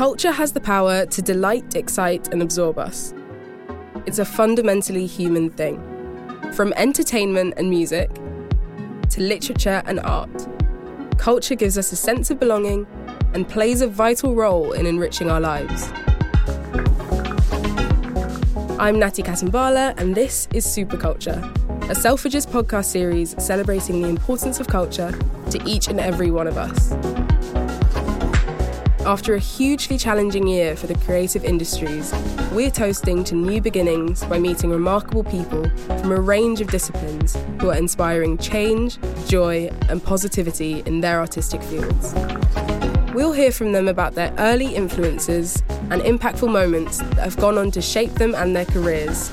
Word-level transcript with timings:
Culture 0.00 0.32
has 0.32 0.52
the 0.52 0.62
power 0.62 1.04
to 1.04 1.20
delight, 1.20 1.76
excite, 1.76 2.32
and 2.32 2.40
absorb 2.40 2.78
us. 2.78 3.12
It's 4.06 4.18
a 4.18 4.24
fundamentally 4.24 5.04
human 5.04 5.50
thing. 5.50 5.76
From 6.54 6.72
entertainment 6.78 7.52
and 7.58 7.68
music 7.68 8.10
to 9.10 9.20
literature 9.20 9.82
and 9.84 10.00
art, 10.00 10.48
culture 11.18 11.54
gives 11.54 11.76
us 11.76 11.92
a 11.92 11.96
sense 11.96 12.30
of 12.30 12.40
belonging 12.40 12.86
and 13.34 13.46
plays 13.46 13.82
a 13.82 13.88
vital 13.88 14.34
role 14.34 14.72
in 14.72 14.86
enriching 14.86 15.30
our 15.30 15.38
lives. 15.38 15.90
I'm 18.78 18.98
Nati 18.98 19.22
Kasimbala, 19.22 20.00
and 20.00 20.14
this 20.14 20.48
is 20.54 20.64
Superculture, 20.64 21.44
a 21.90 21.94
Selfridges 21.94 22.46
podcast 22.46 22.86
series 22.86 23.34
celebrating 23.36 24.00
the 24.00 24.08
importance 24.08 24.60
of 24.60 24.66
culture 24.66 25.12
to 25.50 25.62
each 25.66 25.88
and 25.88 26.00
every 26.00 26.30
one 26.30 26.46
of 26.46 26.56
us. 26.56 27.29
After 29.06 29.34
a 29.34 29.38
hugely 29.38 29.96
challenging 29.96 30.46
year 30.46 30.76
for 30.76 30.86
the 30.86 30.94
creative 30.94 31.42
industries, 31.42 32.12
we're 32.52 32.70
toasting 32.70 33.24
to 33.24 33.34
new 33.34 33.60
beginnings 33.60 34.22
by 34.24 34.38
meeting 34.38 34.68
remarkable 34.70 35.24
people 35.24 35.68
from 35.86 36.12
a 36.12 36.20
range 36.20 36.60
of 36.60 36.68
disciplines 36.68 37.36
who 37.60 37.70
are 37.70 37.76
inspiring 37.76 38.36
change, 38.36 38.98
joy, 39.26 39.70
and 39.88 40.04
positivity 40.04 40.80
in 40.84 41.00
their 41.00 41.18
artistic 41.18 41.62
fields. 41.62 42.14
We'll 43.14 43.32
hear 43.32 43.50
from 43.50 43.72
them 43.72 43.88
about 43.88 44.14
their 44.14 44.34
early 44.38 44.76
influences 44.76 45.62
and 45.90 46.02
impactful 46.02 46.52
moments 46.52 46.98
that 46.98 47.18
have 47.18 47.38
gone 47.38 47.56
on 47.56 47.70
to 47.72 47.80
shape 47.80 48.12
them 48.12 48.34
and 48.34 48.54
their 48.54 48.66
careers. 48.66 49.30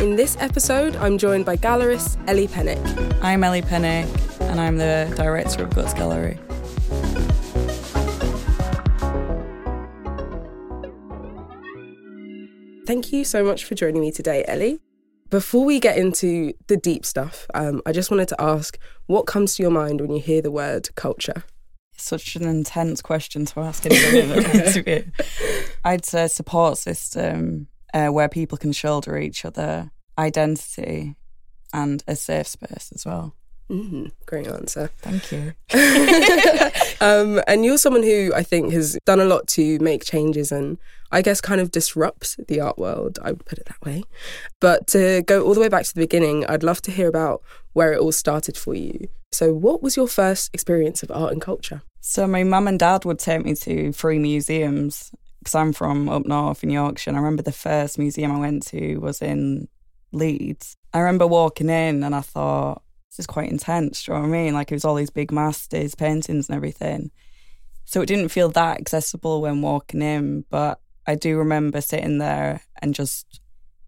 In 0.00 0.14
this 0.14 0.36
episode, 0.38 0.94
I'm 0.96 1.18
joined 1.18 1.44
by 1.44 1.56
gallerist 1.56 2.16
Ellie 2.28 2.46
Pennick. 2.46 2.78
I'm 3.22 3.42
Ellie 3.42 3.62
Pennick, 3.62 4.08
and 4.58 4.66
I'm 4.66 4.76
the 4.78 5.14
director 5.16 5.64
of 5.64 5.74
Guts 5.74 5.94
Gallery. 5.94 6.38
Thank 12.86 13.12
you 13.12 13.24
so 13.24 13.44
much 13.44 13.64
for 13.64 13.74
joining 13.74 14.00
me 14.00 14.10
today, 14.10 14.44
Ellie. 14.48 14.80
Before 15.30 15.64
we 15.64 15.78
get 15.78 15.98
into 15.98 16.54
the 16.68 16.76
deep 16.78 17.04
stuff, 17.04 17.46
um, 17.52 17.82
I 17.84 17.92
just 17.92 18.10
wanted 18.10 18.28
to 18.28 18.40
ask 18.40 18.78
what 19.06 19.26
comes 19.26 19.56
to 19.56 19.62
your 19.62 19.70
mind 19.70 20.00
when 20.00 20.10
you 20.10 20.20
hear 20.20 20.40
the 20.40 20.50
word 20.50 20.88
culture? 20.94 21.44
It's 21.92 22.04
such 22.04 22.34
an 22.34 22.48
intense 22.48 23.02
question 23.02 23.44
to 23.44 23.60
ask 23.60 23.84
in 23.84 23.90
the 23.90 24.50
interview. 24.66 25.10
I'd 25.84 26.06
say 26.06 26.28
support 26.28 26.78
system 26.78 27.68
uh, 27.92 28.08
where 28.08 28.28
people 28.28 28.56
can 28.56 28.72
shoulder 28.72 29.18
each 29.18 29.44
other, 29.44 29.90
identity, 30.16 31.16
and 31.74 32.02
a 32.08 32.16
safe 32.16 32.46
space 32.46 32.90
as 32.94 33.04
well. 33.04 33.34
Mm-hmm. 33.70 34.06
Great 34.26 34.46
answer. 34.46 34.90
Thank 34.98 35.30
you. 35.30 35.52
um, 37.00 37.42
and 37.46 37.64
you're 37.64 37.78
someone 37.78 38.02
who 38.02 38.32
I 38.34 38.42
think 38.42 38.72
has 38.72 38.98
done 39.04 39.20
a 39.20 39.24
lot 39.24 39.46
to 39.48 39.78
make 39.80 40.04
changes 40.04 40.50
and 40.50 40.78
I 41.10 41.22
guess 41.22 41.40
kind 41.40 41.60
of 41.60 41.70
disrupt 41.70 42.36
the 42.48 42.60
art 42.60 42.78
world. 42.78 43.18
I 43.22 43.32
would 43.32 43.44
put 43.44 43.58
it 43.58 43.66
that 43.66 43.80
way. 43.82 44.04
But 44.60 44.86
to 44.88 45.22
go 45.22 45.44
all 45.44 45.54
the 45.54 45.60
way 45.60 45.68
back 45.68 45.84
to 45.84 45.94
the 45.94 46.00
beginning, 46.00 46.46
I'd 46.46 46.62
love 46.62 46.82
to 46.82 46.90
hear 46.90 47.08
about 47.08 47.42
where 47.72 47.92
it 47.92 48.00
all 48.00 48.12
started 48.12 48.56
for 48.56 48.74
you. 48.74 49.08
So, 49.32 49.52
what 49.52 49.82
was 49.82 49.96
your 49.96 50.08
first 50.08 50.50
experience 50.54 51.02
of 51.02 51.10
art 51.10 51.32
and 51.32 51.40
culture? 51.40 51.82
So, 52.00 52.26
my 52.26 52.44
mum 52.44 52.68
and 52.68 52.78
dad 52.78 53.04
would 53.04 53.18
take 53.18 53.44
me 53.44 53.54
to 53.54 53.92
free 53.92 54.18
museums 54.18 55.12
because 55.38 55.54
I'm 55.54 55.72
from 55.72 56.08
up 56.08 56.26
north 56.26 56.62
in 56.62 56.70
Yorkshire. 56.70 57.10
And 57.10 57.16
I 57.16 57.20
remember 57.20 57.42
the 57.42 57.52
first 57.52 57.98
museum 57.98 58.32
I 58.32 58.38
went 58.38 58.66
to 58.68 58.96
was 58.98 59.22
in 59.22 59.68
Leeds. 60.12 60.74
I 60.92 61.00
remember 61.00 61.26
walking 61.26 61.68
in 61.68 62.02
and 62.02 62.14
I 62.14 62.20
thought, 62.20 62.82
is 63.18 63.26
quite 63.26 63.50
intense. 63.50 64.04
Do 64.04 64.12
you 64.12 64.16
know 64.16 64.22
what 64.22 64.28
I 64.28 64.30
mean? 64.30 64.54
Like 64.54 64.70
it 64.70 64.74
was 64.74 64.84
all 64.84 64.94
these 64.94 65.10
big 65.10 65.32
masters, 65.32 65.94
paintings, 65.94 66.48
and 66.48 66.56
everything. 66.56 67.10
So 67.84 68.00
it 68.00 68.06
didn't 68.06 68.28
feel 68.28 68.48
that 68.50 68.78
accessible 68.78 69.40
when 69.40 69.62
walking 69.62 70.02
in, 70.02 70.44
but 70.50 70.80
I 71.06 71.14
do 71.14 71.38
remember 71.38 71.80
sitting 71.80 72.18
there 72.18 72.60
and 72.82 72.94
just 72.94 73.40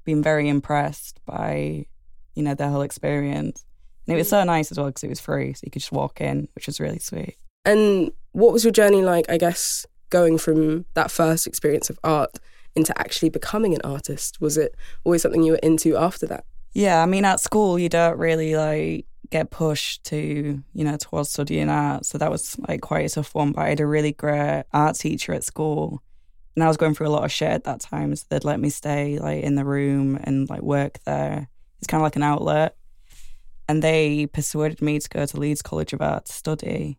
being 0.05 0.22
very 0.22 0.49
impressed 0.49 1.21
by, 1.27 1.87
you 2.34 2.43
know, 2.43 2.55
the 2.55 2.69
whole 2.69 2.82
experience. 2.82 3.65
And 4.06 4.15
it 4.15 4.19
was 4.19 4.28
so 4.28 4.43
nice 4.44 4.71
as 4.71 4.78
well 4.78 4.87
because 4.87 5.05
it 5.05 5.10
was 5.10 5.21
free, 5.21 5.53
so 5.53 5.60
you 5.65 5.71
could 5.71 5.82
just 5.82 5.93
walk 5.93 6.21
in, 6.21 6.49
which 6.55 6.66
was 6.66 6.81
really 6.81 6.99
sweet. 6.99 7.37
And 7.66 8.10
what 8.32 8.53
was 8.53 8.65
your 8.65 8.72
journey 8.72 9.03
like? 9.03 9.31
I 9.31 9.37
guess 9.37 9.84
going 10.09 10.38
from 10.38 10.84
that 10.94 11.10
first 11.10 11.47
experience 11.47 11.91
of 11.91 11.99
art 12.03 12.38
into 12.75 12.99
actually 12.99 13.31
becoming 13.31 13.75
an 13.75 13.81
artist? 13.82 14.41
Was 14.41 14.56
it 14.56 14.75
always 15.05 15.22
something 15.22 15.43
you 15.43 15.53
were 15.53 15.59
into 15.59 15.97
after 15.97 16.26
that? 16.26 16.44
Yeah, 16.72 17.03
I 17.03 17.06
mean, 17.06 17.25
at 17.25 17.41
school, 17.41 17.78
you 17.78 17.88
don't 17.88 18.19
really 18.19 18.55
like 18.55 19.06
get 19.31 19.51
pushed 19.51 20.05
to, 20.05 20.63
you 20.73 20.85
know, 20.85 20.97
towards 20.97 21.31
studying 21.31 21.69
art. 21.69 22.05
So 22.05 22.19
that 22.19 22.31
was 22.31 22.59
like 22.69 22.81
quite 22.81 23.07
a 23.07 23.15
tough 23.15 23.35
one. 23.35 23.53
But 23.53 23.63
I 23.63 23.69
had 23.71 23.81
a 23.81 23.87
really 23.87 24.13
great 24.13 24.65
art 24.73 24.97
teacher 24.97 25.33
at 25.33 25.45
school. 25.45 26.03
And 26.57 26.65
I 26.65 26.69
was 26.69 26.77
going 26.77 26.95
through 26.95 27.09
a 27.09 27.11
lot 27.11 27.25
of 27.25 27.33
shit 27.33 27.51
at 27.51 27.65
that 27.65 27.81
time. 27.81 28.15
So 28.17 28.27
they'd 28.29 28.45
let 28.45 28.61
me 28.61 28.71
stay 28.71 29.19
like 29.19 29.45
in 29.45 29.55
the 29.55 29.65
room 29.65 30.19
and 30.25 30.51
like 30.51 30.63
work 30.63 30.99
there. 31.05 31.49
It's 31.79 31.87
kind 31.87 32.01
of 32.01 32.05
like 32.05 32.17
an 32.17 32.23
outlet. 32.23 32.77
And 33.69 33.83
they 33.83 34.27
persuaded 34.27 34.83
me 34.83 34.99
to 34.99 35.09
go 35.09 35.25
to 35.25 35.39
Leeds 35.39 35.62
College 35.62 35.93
of 35.93 36.03
Art 36.03 36.27
to 36.27 36.33
study. 36.33 36.99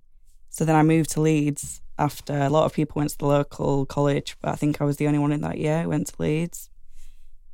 So 0.49 0.63
then 0.63 0.75
I 0.75 0.83
moved 0.83 1.11
to 1.11 1.21
Leeds 1.21 1.81
after 1.99 2.33
a 2.33 2.49
lot 2.49 2.65
of 2.65 2.73
people 2.73 2.99
went 2.99 3.11
to 3.11 3.17
the 3.17 3.25
local 3.25 3.85
college, 3.85 4.37
but 4.41 4.51
I 4.51 4.55
think 4.55 4.81
I 4.81 4.85
was 4.85 4.97
the 4.97 5.07
only 5.07 5.19
one 5.19 5.31
in 5.31 5.41
that 5.41 5.57
year 5.57 5.83
who 5.83 5.89
went 5.89 6.07
to 6.07 6.15
Leeds. 6.17 6.69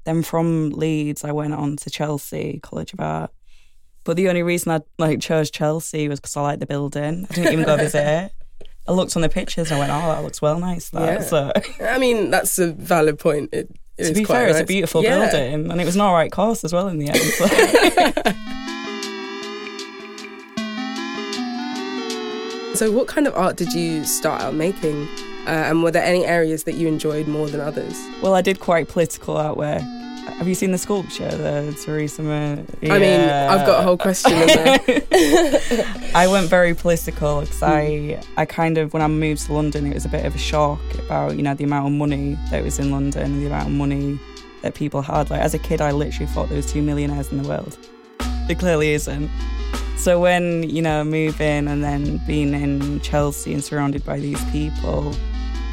Then 0.05 0.23
from 0.23 0.69
Leeds, 0.69 1.25
I 1.25 1.31
went 1.31 1.53
on 1.53 1.75
to 1.77 1.89
Chelsea 1.89 2.59
College 2.63 2.93
of 2.93 2.99
Art. 2.99 3.31
But 4.07 4.15
the 4.15 4.29
only 4.29 4.41
reason 4.41 4.71
I 4.71 4.79
like 4.97 5.19
chose 5.19 5.51
Chelsea 5.51 6.07
was 6.07 6.21
because 6.21 6.37
I 6.37 6.41
liked 6.41 6.61
the 6.61 6.65
building. 6.65 7.27
I 7.29 7.33
didn't 7.33 7.51
even 7.51 7.65
go 7.65 7.75
visit 7.75 8.07
it. 8.07 8.31
I 8.87 8.93
looked 8.93 9.17
on 9.17 9.21
the 9.21 9.27
pictures 9.27 9.69
and 9.69 9.75
I 9.75 9.79
went, 9.81 9.91
"Oh, 9.91 10.13
that 10.13 10.23
looks 10.23 10.41
well 10.41 10.57
nice." 10.57 10.91
That. 10.91 11.19
Yeah. 11.19 11.19
So 11.19 11.51
I 11.81 11.97
mean, 11.97 12.31
that's 12.31 12.57
a 12.57 12.71
valid 12.71 13.19
point. 13.19 13.49
It, 13.51 13.69
it 13.97 14.07
to 14.07 14.13
be 14.13 14.23
fair, 14.23 14.47
nice. 14.47 14.55
it's 14.55 14.61
a 14.61 14.65
beautiful 14.65 15.03
yeah. 15.03 15.29
building, 15.29 15.69
and 15.69 15.81
it 15.81 15.83
was 15.83 15.95
an 15.95 16.01
all 16.01 16.13
right 16.13 16.31
course 16.31 16.63
as 16.63 16.71
well 16.71 16.87
in 16.87 16.99
the 16.99 17.09
end. 17.09 17.17
So. 17.17 17.47
so, 22.85 22.91
what 22.93 23.09
kind 23.09 23.27
of 23.27 23.35
art 23.35 23.57
did 23.57 23.73
you 23.73 24.05
start 24.05 24.41
out 24.41 24.53
making? 24.53 25.09
Uh, 25.45 25.67
and 25.67 25.83
were 25.83 25.91
there 25.91 26.05
any 26.05 26.25
areas 26.25 26.63
that 26.63 26.75
you 26.75 26.87
enjoyed 26.87 27.27
more 27.27 27.49
than 27.49 27.59
others? 27.59 28.01
Well, 28.21 28.35
I 28.35 28.41
did 28.41 28.61
quite 28.61 28.87
political 28.87 29.35
artwork 29.35 29.96
have 30.33 30.47
you 30.47 30.55
seen 30.55 30.71
the 30.71 30.77
sculpture, 30.77 31.29
the 31.29 31.77
Theresa 31.83 32.21
May? 32.21 32.63
Yeah. 32.81 32.93
I 32.93 32.99
mean, 32.99 33.19
I've 33.21 33.65
got 33.65 33.79
a 33.79 33.83
whole 33.83 33.97
question. 33.97 34.31
I 36.15 36.27
went 36.29 36.47
very 36.47 36.73
political 36.73 37.41
because 37.41 37.63
I, 37.63 38.21
I 38.37 38.45
kind 38.45 38.77
of, 38.77 38.93
when 38.93 39.01
I 39.01 39.07
moved 39.07 39.45
to 39.45 39.53
London, 39.53 39.87
it 39.87 39.93
was 39.93 40.05
a 40.05 40.09
bit 40.09 40.25
of 40.25 40.35
a 40.35 40.37
shock 40.37 40.79
about, 40.95 41.35
you 41.35 41.43
know, 41.43 41.53
the 41.53 41.63
amount 41.63 41.87
of 41.87 41.93
money 41.93 42.37
that 42.51 42.63
was 42.63 42.79
in 42.79 42.91
London 42.91 43.23
and 43.23 43.41
the 43.41 43.47
amount 43.47 43.67
of 43.67 43.73
money 43.73 44.19
that 44.61 44.75
people 44.75 45.01
had. 45.01 45.29
Like, 45.29 45.41
as 45.41 45.53
a 45.53 45.59
kid, 45.59 45.81
I 45.81 45.91
literally 45.91 46.31
thought 46.31 46.49
there 46.49 46.57
was 46.57 46.71
two 46.71 46.81
millionaires 46.81 47.31
in 47.31 47.41
the 47.41 47.47
world. 47.47 47.77
It 48.49 48.59
clearly 48.59 48.93
isn't. 48.93 49.29
So 49.97 50.19
when, 50.19 50.63
you 50.69 50.81
know, 50.81 51.03
moving 51.03 51.67
and 51.67 51.83
then 51.83 52.21
being 52.27 52.53
in 52.53 52.99
Chelsea 53.01 53.53
and 53.53 53.63
surrounded 53.63 54.05
by 54.05 54.19
these 54.19 54.43
people, 54.51 55.13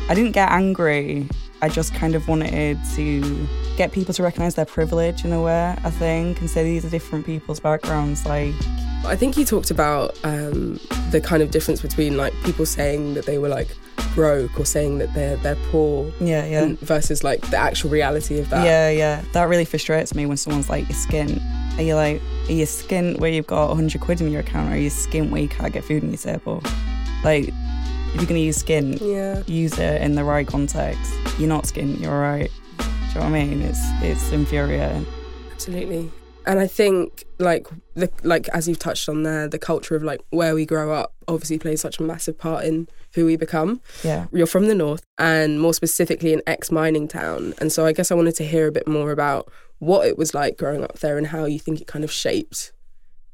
I 0.08 0.14
didn't 0.14 0.32
get 0.32 0.50
angry. 0.50 1.28
I 1.64 1.70
just 1.70 1.94
kind 1.94 2.14
of 2.14 2.28
wanted 2.28 2.78
to 2.94 3.48
get 3.78 3.90
people 3.90 4.12
to 4.12 4.22
recognize 4.22 4.54
their 4.54 4.66
privilege 4.66 5.24
in 5.24 5.32
a 5.32 5.40
way, 5.40 5.74
I 5.82 5.90
think, 5.90 6.38
and 6.40 6.50
say 6.50 6.62
these 6.62 6.84
are 6.84 6.90
different 6.90 7.24
people's 7.24 7.58
backgrounds. 7.58 8.26
Like, 8.26 8.52
I 9.06 9.16
think 9.16 9.34
he 9.34 9.46
talked 9.46 9.70
about 9.70 10.14
um, 10.24 10.78
the 11.10 11.22
kind 11.24 11.42
of 11.42 11.50
difference 11.50 11.80
between 11.80 12.18
like 12.18 12.34
people 12.42 12.66
saying 12.66 13.14
that 13.14 13.24
they 13.24 13.38
were 13.38 13.48
like 13.48 13.68
broke 14.14 14.60
or 14.60 14.66
saying 14.66 14.98
that 14.98 15.14
they're 15.14 15.38
they're 15.38 15.56
poor. 15.70 16.12
Yeah, 16.20 16.44
yeah. 16.44 16.74
Versus 16.82 17.24
like 17.24 17.40
the 17.48 17.56
actual 17.56 17.88
reality 17.88 18.38
of 18.38 18.50
that. 18.50 18.62
Yeah, 18.62 18.90
yeah. 18.90 19.24
That 19.32 19.48
really 19.48 19.64
frustrates 19.64 20.14
me 20.14 20.26
when 20.26 20.36
someone's 20.36 20.68
like, 20.68 20.86
"Your 20.86 20.98
skin." 20.98 21.40
Are 21.78 21.82
you 21.82 21.94
like, 21.94 22.20
are 22.46 22.52
you 22.52 22.66
skint 22.66 23.20
where 23.20 23.30
you've 23.30 23.46
got 23.46 23.74
hundred 23.74 24.02
quid 24.02 24.20
in 24.20 24.30
your 24.30 24.42
account, 24.42 24.68
or 24.68 24.74
are 24.74 24.76
you 24.76 24.90
skint 24.90 25.30
where 25.30 25.40
you 25.40 25.48
can't 25.48 25.72
get 25.72 25.82
food 25.82 26.02
in 26.02 26.10
your 26.10 26.18
table? 26.18 26.62
Like, 27.24 27.54
if 28.14 28.20
you're 28.20 28.28
going 28.28 28.40
to 28.40 28.46
use 28.46 28.56
skin, 28.56 28.96
yeah. 29.00 29.42
use 29.48 29.76
it 29.76 30.00
in 30.00 30.14
the 30.14 30.22
right 30.22 30.46
context. 30.46 31.12
You're 31.36 31.48
not 31.48 31.66
skin, 31.66 31.96
you're 31.96 32.20
right. 32.20 32.48
Do 32.78 32.84
you 32.84 33.14
know 33.14 33.20
what 33.22 33.26
I 33.26 33.30
mean? 33.30 33.62
It's 33.62 33.80
it's 34.02 34.30
infuriating. 34.30 35.04
Absolutely. 35.52 36.12
And 36.46 36.60
I 36.60 36.68
think 36.68 37.24
like 37.38 37.66
the 37.94 38.08
like 38.22 38.48
as 38.50 38.68
you've 38.68 38.78
touched 38.78 39.08
on 39.08 39.24
there, 39.24 39.48
the 39.48 39.58
culture 39.58 39.96
of 39.96 40.04
like 40.04 40.20
where 40.30 40.54
we 40.54 40.64
grow 40.64 40.92
up 40.92 41.12
obviously 41.26 41.58
plays 41.58 41.80
such 41.80 41.98
a 41.98 42.04
massive 42.04 42.38
part 42.38 42.64
in 42.64 42.86
who 43.14 43.26
we 43.26 43.36
become. 43.36 43.80
Yeah. 44.04 44.26
You're 44.32 44.46
from 44.46 44.68
the 44.68 44.76
north 44.76 45.02
and 45.18 45.60
more 45.60 45.74
specifically 45.74 46.32
an 46.32 46.42
ex 46.46 46.70
mining 46.70 47.08
town. 47.08 47.54
And 47.58 47.72
so 47.72 47.84
I 47.84 47.92
guess 47.92 48.12
I 48.12 48.14
wanted 48.14 48.36
to 48.36 48.44
hear 48.44 48.68
a 48.68 48.72
bit 48.72 48.86
more 48.86 49.10
about 49.10 49.50
what 49.78 50.06
it 50.06 50.16
was 50.16 50.34
like 50.34 50.56
growing 50.56 50.84
up 50.84 51.00
there 51.00 51.18
and 51.18 51.28
how 51.28 51.46
you 51.46 51.58
think 51.58 51.80
it 51.80 51.88
kind 51.88 52.04
of 52.04 52.12
shaped 52.12 52.72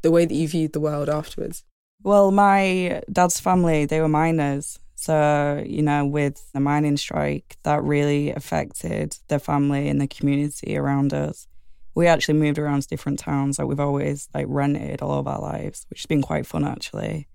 the 0.00 0.10
way 0.10 0.24
that 0.24 0.34
you 0.34 0.48
viewed 0.48 0.72
the 0.72 0.80
world 0.80 1.10
afterwards. 1.10 1.64
Well, 2.02 2.31
my 2.31 3.02
dad's 3.12 3.41
family, 3.41 3.85
they 3.87 4.00
were 4.00 4.08
miners. 4.08 4.79
So, 4.94 5.62
you 5.67 5.82
know, 5.82 6.05
with 6.06 6.50
the 6.52 6.61
mining 6.61 6.97
strike, 6.97 7.56
that 7.62 7.82
really 7.82 8.31
affected 8.31 9.17
the 9.29 9.38
family 9.38 9.88
and 9.88 10.00
the 10.00 10.06
community 10.06 10.76
around 10.76 11.12
us. 11.14 11.47
We 11.94 12.06
actually 12.06 12.38
moved 12.38 12.58
around 12.58 12.82
to 12.82 12.88
different 12.88 13.19
towns. 13.19 13.58
Like 13.58 13.69
we've 13.69 13.81
always 13.81 14.29
like 14.35 14.47
rented 14.49 15.02
all 15.02 15.19
of 15.19 15.26
our 15.26 15.41
lives, 15.41 15.87
which 15.91 16.00
has 16.00 16.06
been 16.06 16.23
quite 16.23 16.47
fun 16.47 16.64
actually. 16.64 17.29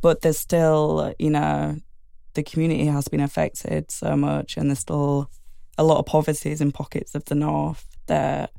but 0.00 0.20
there's 0.22 0.38
still, 0.38 1.12
you 1.18 1.30
know, 1.30 1.76
the 2.34 2.42
community 2.42 2.86
has 2.86 3.08
been 3.08 3.20
affected 3.20 3.90
so 3.90 4.16
much, 4.16 4.56
and 4.56 4.70
there's 4.70 4.78
still 4.78 5.30
a 5.76 5.84
lot 5.84 5.98
of 5.98 6.06
poverty 6.06 6.56
in 6.58 6.72
pockets 6.72 7.14
of 7.14 7.24
the 7.26 7.34
north 7.34 7.84
that 8.06 8.52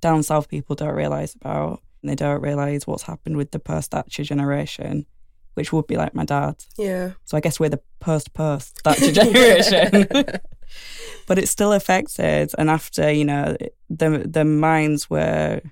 down 0.00 0.22
south 0.22 0.48
people 0.48 0.76
don't 0.76 0.94
realise 0.94 1.34
about. 1.34 1.82
And 2.04 2.10
they 2.10 2.16
don't 2.16 2.42
realise 2.42 2.86
what's 2.86 3.04
happened 3.04 3.38
with 3.38 3.52
the 3.52 3.58
post 3.58 3.92
Thatcher 3.92 4.24
generation, 4.24 5.06
which 5.54 5.72
would 5.72 5.86
be 5.86 5.96
like 5.96 6.14
my 6.14 6.26
dad. 6.26 6.62
Yeah. 6.76 7.12
So 7.24 7.34
I 7.34 7.40
guess 7.40 7.58
we're 7.58 7.70
the 7.70 7.80
post 7.98 8.34
post 8.34 8.78
Thatcher 8.82 9.10
generation. 9.10 10.06
but 11.26 11.38
it's 11.38 11.50
still 11.50 11.72
affected. 11.72 12.52
And 12.58 12.68
after, 12.68 13.10
you 13.10 13.24
know, 13.24 13.56
the 13.88 14.18
the 14.30 14.44
mines 14.44 15.08
were 15.08 15.62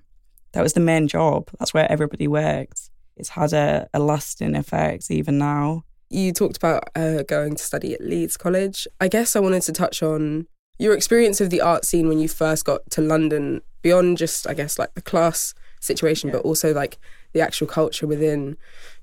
that 0.52 0.62
was 0.62 0.72
the 0.72 0.80
main 0.80 1.06
job. 1.06 1.50
That's 1.58 1.74
where 1.74 1.90
everybody 1.92 2.26
worked. 2.26 2.88
It's 3.18 3.28
had 3.28 3.52
a, 3.52 3.86
a 3.92 3.98
lasting 3.98 4.54
effect 4.54 5.10
even 5.10 5.36
now. 5.36 5.84
You 6.08 6.32
talked 6.32 6.56
about 6.56 6.88
uh, 6.96 7.24
going 7.24 7.56
to 7.56 7.62
study 7.62 7.92
at 7.92 8.00
Leeds 8.00 8.38
College. 8.38 8.88
I 9.02 9.08
guess 9.08 9.36
I 9.36 9.40
wanted 9.40 9.64
to 9.64 9.72
touch 9.72 10.02
on 10.02 10.46
your 10.78 10.94
experience 10.94 11.42
of 11.42 11.50
the 11.50 11.60
art 11.60 11.84
scene 11.84 12.08
when 12.08 12.20
you 12.20 12.28
first 12.28 12.64
got 12.64 12.90
to 12.92 13.02
London, 13.02 13.60
beyond 13.82 14.16
just, 14.16 14.48
I 14.48 14.54
guess, 14.54 14.78
like 14.78 14.94
the 14.94 15.02
class 15.02 15.52
situation, 15.82 16.28
yeah. 16.28 16.36
but 16.36 16.44
also 16.44 16.72
like 16.72 16.98
the 17.32 17.40
actual 17.40 17.66
culture 17.66 18.06
within 18.06 18.56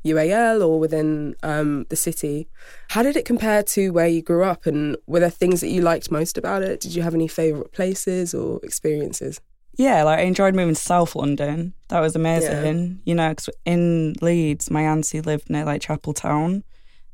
UAL 0.05 0.65
or 0.65 0.79
within 0.79 1.35
um, 1.43 1.85
the 1.89 1.95
city. 1.95 2.47
How 2.89 3.03
did 3.03 3.17
it 3.17 3.25
compare 3.25 3.63
to 3.63 3.89
where 3.91 4.07
you 4.07 4.21
grew 4.21 4.43
up, 4.43 4.65
and 4.65 4.97
were 5.07 5.19
there 5.19 5.29
things 5.29 5.61
that 5.61 5.69
you 5.69 5.81
liked 5.81 6.11
most 6.11 6.37
about 6.37 6.61
it? 6.61 6.79
Did 6.79 6.95
you 6.95 7.01
have 7.01 7.13
any 7.13 7.27
favourite 7.27 7.71
places 7.71 8.33
or 8.33 8.59
experiences? 8.63 9.41
Yeah, 9.77 10.03
like 10.03 10.19
I 10.19 10.23
enjoyed 10.23 10.55
moving 10.55 10.75
to 10.75 10.81
South 10.81 11.15
London. 11.15 11.73
That 11.87 12.01
was 12.01 12.15
amazing. 12.15 12.87
Yeah. 12.87 12.95
You 13.05 13.15
know, 13.15 13.33
cause 13.33 13.49
in 13.65 14.13
Leeds, 14.21 14.69
my 14.69 14.81
auntie 14.81 15.21
lived 15.21 15.49
near 15.49 15.63
like 15.63 15.81
Chapeltown, 15.81 16.63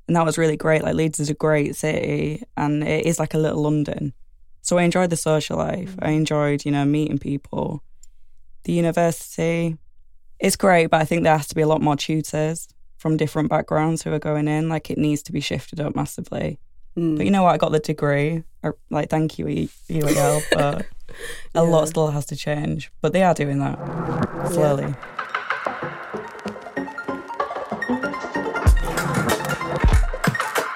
and 0.08 0.16
that 0.16 0.26
was 0.26 0.38
really 0.38 0.58
great. 0.58 0.84
Like 0.84 0.96
Leeds 0.96 1.20
is 1.20 1.30
a 1.30 1.36
great 1.36 1.76
city, 1.76 2.44
and 2.58 2.84
it 2.84 3.06
is 3.06 3.20
like 3.20 3.34
a 3.34 3.38
little 3.38 3.62
London. 3.62 4.14
So 4.62 4.80
I 4.80 4.84
enjoyed 4.84 5.12
the 5.12 5.16
social 5.16 5.58
life. 5.58 5.96
I 6.00 6.10
enjoyed, 6.12 6.66
you 6.66 6.72
know, 6.72 6.86
meeting 6.86 7.20
people. 7.20 7.84
The 8.66 8.74
university, 8.74 9.78
it's 10.40 10.56
great, 10.56 10.88
but 10.88 11.02
I 11.02 11.06
think 11.06 11.24
there 11.24 11.38
has 11.38 11.48
to 11.48 11.56
be 11.56 11.62
a 11.62 11.68
lot 11.68 11.82
more 11.82 11.96
tutors 11.96 12.68
from 12.98 13.18
different 13.18 13.50
backgrounds 13.50 14.04
who 14.04 14.12
are 14.12 14.20
going 14.20 14.48
in. 14.48 14.70
Like 14.70 14.90
it 14.90 14.98
needs 14.98 15.24
to 15.24 15.32
be 15.32 15.40
shifted 15.40 15.80
up 15.80 15.96
massively. 15.96 16.60
Mm. 16.98 17.18
But 17.18 17.26
you 17.26 17.32
know 17.32 17.44
what? 17.44 17.54
I 17.54 17.58
got 17.58 17.72
the 17.72 17.80
degree. 17.80 18.44
Or, 18.64 18.78
like, 18.90 19.10
thank 19.10 19.38
you, 19.40 19.46
UAL. 19.46 20.42
But 20.52 20.86
yeah. 21.56 21.62
a 21.62 21.64
lot 21.64 21.88
still 21.88 22.08
has 22.08 22.26
to 22.28 22.36
change. 22.36 22.92
But 23.02 23.14
they 23.14 23.24
are 23.24 23.34
doing 23.34 23.60
that 23.60 23.78
slowly. 24.52 24.84
Yeah. 24.84 24.96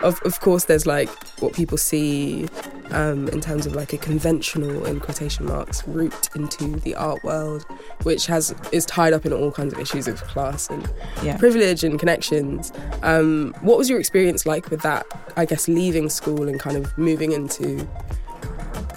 Of, 0.01 0.21
of 0.21 0.39
course, 0.39 0.65
there's 0.65 0.85
like 0.85 1.09
what 1.41 1.53
people 1.53 1.77
see 1.77 2.47
um, 2.91 3.27
in 3.29 3.41
terms 3.41 3.65
of 3.65 3.75
like 3.75 3.93
a 3.93 3.97
conventional, 3.97 4.85
in 4.85 4.99
quotation 4.99 5.45
marks, 5.45 5.87
route 5.87 6.29
into 6.35 6.79
the 6.79 6.95
art 6.95 7.23
world, 7.23 7.65
which 8.03 8.25
has 8.27 8.53
is 8.71 8.85
tied 8.85 9.13
up 9.13 9.25
in 9.25 9.33
all 9.33 9.51
kinds 9.51 9.73
of 9.73 9.79
issues 9.79 10.07
of 10.07 10.21
class 10.23 10.69
and 10.69 10.91
yeah. 11.23 11.37
privilege 11.37 11.83
and 11.83 11.99
connections. 11.99 12.71
Um, 13.03 13.53
what 13.61 13.77
was 13.77 13.89
your 13.89 13.99
experience 13.99 14.45
like 14.45 14.69
with 14.69 14.81
that? 14.81 15.05
I 15.35 15.45
guess 15.45 15.67
leaving 15.67 16.09
school 16.09 16.47
and 16.47 16.59
kind 16.59 16.77
of 16.77 16.97
moving 16.97 17.31
into 17.31 17.87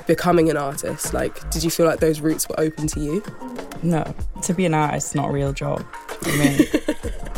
becoming 0.07 0.51
an 0.51 0.57
artist. 0.57 1.15
Like, 1.15 1.49
did 1.51 1.65
you 1.65 1.71
feel 1.71 1.87
like 1.87 2.01
those 2.01 2.21
routes 2.21 2.49
were 2.49 2.59
open 2.59 2.87
to 2.89 3.01
you? 3.01 3.23
No, 3.83 4.15
to 4.43 4.55
be 4.55 4.67
an 4.67 4.75
artist 4.75 5.09
is 5.09 5.15
not 5.15 5.31
a 5.31 5.33
real 5.33 5.53
job. 5.53 5.85
I 6.25 6.37
mean, 6.37 6.69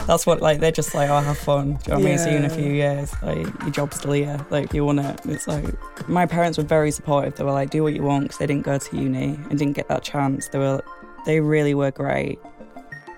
that's 0.06 0.26
what 0.26 0.40
like 0.40 0.60
they're 0.60 0.72
just 0.72 0.94
like, 0.94 1.10
oh, 1.10 1.20
have 1.20 1.38
fun. 1.38 1.74
Do 1.74 1.92
you 1.92 1.92
know 1.92 1.94
what 1.94 2.02
yeah. 2.02 2.08
I 2.08 2.10
mean? 2.10 2.18
See 2.18 2.30
you 2.30 2.36
in 2.36 2.44
a 2.44 2.50
few 2.50 2.72
years. 2.72 3.12
Like 3.22 3.46
your 3.62 3.70
job's 3.70 3.96
still 3.96 4.12
here. 4.12 4.44
Like 4.50 4.72
you 4.72 4.84
want 4.84 5.00
it. 5.00 5.20
It's 5.26 5.46
like 5.46 5.64
my 6.08 6.26
parents 6.26 6.58
were 6.58 6.64
very 6.64 6.90
supportive. 6.90 7.36
They 7.36 7.44
were 7.44 7.52
like, 7.52 7.70
do 7.70 7.82
what 7.82 7.94
you 7.94 8.02
want 8.02 8.24
because 8.24 8.38
they 8.38 8.46
didn't 8.46 8.64
go 8.64 8.78
to 8.78 8.96
uni 8.96 9.38
and 9.50 9.58
didn't 9.58 9.72
get 9.72 9.88
that 9.88 10.02
chance. 10.02 10.48
They 10.48 10.58
were, 10.58 10.82
they 11.26 11.40
really 11.40 11.74
were 11.74 11.90
great. 11.90 12.38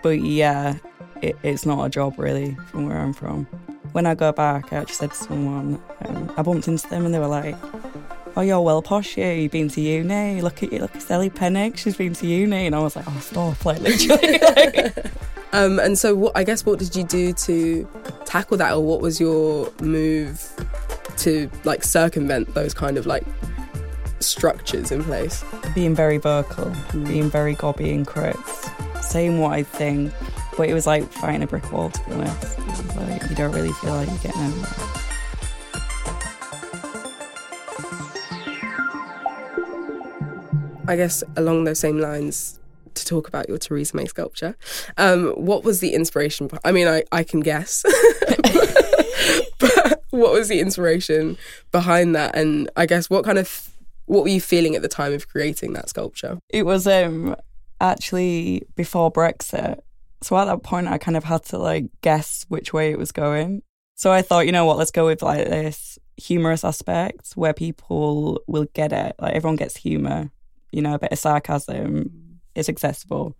But 0.02 0.20
yeah, 0.20 0.76
it, 1.22 1.36
it's 1.42 1.66
not 1.66 1.84
a 1.84 1.88
job 1.88 2.18
really 2.18 2.56
from 2.70 2.86
where 2.86 2.98
I'm 2.98 3.12
from. 3.12 3.46
When 3.92 4.06
I 4.06 4.14
go 4.14 4.30
back, 4.32 4.72
I 4.72 4.76
actually 4.76 4.94
said 4.94 5.10
to 5.10 5.16
someone, 5.16 5.82
um, 6.04 6.32
I 6.36 6.42
bumped 6.42 6.68
into 6.68 6.88
them 6.88 7.06
and 7.06 7.14
they 7.14 7.18
were 7.18 7.26
like, 7.26 7.56
oh, 8.36 8.42
you're 8.42 8.60
well 8.60 8.82
posh, 8.82 9.16
yeah, 9.16 9.32
you've 9.32 9.52
been 9.52 9.68
to 9.70 9.80
uni. 9.80 10.42
Look 10.42 10.62
at 10.62 10.72
you, 10.72 10.80
look 10.80 10.94
at 10.94 11.02
Sally 11.02 11.30
Pennick, 11.30 11.78
she's 11.78 11.96
been 11.96 12.12
to 12.14 12.26
uni. 12.26 12.66
And 12.66 12.74
I 12.74 12.80
was 12.80 12.94
like, 12.94 13.06
oh, 13.08 13.18
stop, 13.20 13.64
like 13.64 13.80
literally. 13.80 14.92
um, 15.52 15.78
and 15.78 15.98
so, 15.98 16.14
what, 16.14 16.32
I 16.36 16.44
guess, 16.44 16.66
what 16.66 16.78
did 16.78 16.94
you 16.94 17.04
do 17.04 17.32
to 17.32 17.88
tackle 18.24 18.56
that, 18.58 18.72
or 18.72 18.84
what 18.84 19.00
was 19.00 19.20
your 19.20 19.72
move 19.80 20.42
to 21.18 21.50
like 21.64 21.82
circumvent 21.82 22.52
those 22.54 22.74
kind 22.74 22.98
of 22.98 23.06
like 23.06 23.24
structures 24.20 24.90
in 24.90 25.04
place? 25.04 25.44
Being 25.74 25.94
very 25.94 26.18
vocal, 26.18 26.66
mm. 26.66 27.06
being 27.06 27.30
very 27.30 27.54
gobby 27.54 27.92
and 27.92 28.06
crits, 28.06 29.02
saying 29.02 29.40
what 29.40 29.52
I 29.52 29.62
think. 29.62 30.12
But 30.56 30.68
it 30.68 30.74
was 30.74 30.86
like 30.86 31.10
fighting 31.12 31.42
a 31.42 31.46
brick 31.46 31.70
wall, 31.70 31.90
to 31.90 32.04
be 32.04 32.12
honest. 32.12 32.58
Like, 32.96 33.28
you 33.28 33.36
don't 33.36 33.52
really 33.52 33.72
feel 33.72 33.92
like 33.92 34.08
you're 34.08 34.18
getting 34.18 34.40
anywhere. 34.40 34.72
I 40.88 40.94
guess 40.96 41.24
along 41.36 41.64
those 41.64 41.80
same 41.80 41.98
lines, 41.98 42.60
to 42.96 43.04
talk 43.04 43.28
about 43.28 43.48
your 43.48 43.58
Theresa 43.58 43.96
May 43.96 44.06
sculpture, 44.06 44.56
um, 44.96 45.28
what 45.30 45.64
was 45.64 45.80
the 45.80 45.94
inspiration? 45.94 46.48
I 46.64 46.72
mean, 46.72 46.88
I, 46.88 47.04
I 47.12 47.22
can 47.22 47.40
guess, 47.40 47.84
but 49.58 50.04
what 50.10 50.32
was 50.32 50.48
the 50.48 50.60
inspiration 50.60 51.36
behind 51.72 52.14
that? 52.14 52.36
And 52.36 52.70
I 52.76 52.86
guess 52.86 53.08
what 53.08 53.24
kind 53.24 53.38
of 53.38 53.70
what 54.06 54.22
were 54.22 54.28
you 54.28 54.40
feeling 54.40 54.76
at 54.76 54.82
the 54.82 54.88
time 54.88 55.12
of 55.12 55.28
creating 55.28 55.72
that 55.72 55.88
sculpture? 55.88 56.38
It 56.48 56.64
was 56.64 56.86
um, 56.86 57.36
actually 57.80 58.62
before 58.74 59.12
Brexit. 59.12 59.80
So 60.22 60.36
at 60.36 60.46
that 60.46 60.62
point, 60.62 60.88
I 60.88 60.98
kind 60.98 61.16
of 61.16 61.24
had 61.24 61.44
to 61.46 61.58
like 61.58 61.86
guess 62.00 62.46
which 62.48 62.72
way 62.72 62.90
it 62.90 62.98
was 62.98 63.12
going. 63.12 63.62
So 63.94 64.12
I 64.12 64.22
thought, 64.22 64.46
you 64.46 64.52
know 64.52 64.64
what, 64.64 64.78
let's 64.78 64.90
go 64.90 65.06
with 65.06 65.22
like 65.22 65.46
this 65.48 65.98
humorous 66.16 66.64
aspect 66.64 67.32
where 67.34 67.52
people 67.52 68.40
will 68.46 68.66
get 68.74 68.92
it. 68.92 69.16
Like 69.18 69.34
everyone 69.34 69.56
gets 69.56 69.76
humor 69.76 70.30
you 70.76 70.82
know, 70.82 70.94
a 70.94 70.98
bit 70.98 71.12
of 71.12 71.18
sarcasm. 71.18 72.25
It's 72.56 72.68
accessible. 72.68 73.36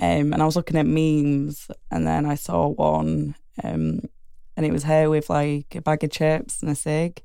Um, 0.00 0.32
and 0.32 0.40
I 0.40 0.44
was 0.44 0.54
looking 0.54 0.76
at 0.76 0.86
memes, 0.86 1.68
and 1.90 2.06
then 2.06 2.24
I 2.24 2.36
saw 2.36 2.68
one, 2.68 3.34
um, 3.64 4.02
and 4.56 4.66
it 4.66 4.72
was 4.72 4.84
her 4.84 5.10
with 5.10 5.28
like 5.28 5.74
a 5.74 5.80
bag 5.80 6.04
of 6.04 6.12
chips 6.12 6.62
and 6.62 6.70
a 6.70 6.76
cig. 6.76 7.22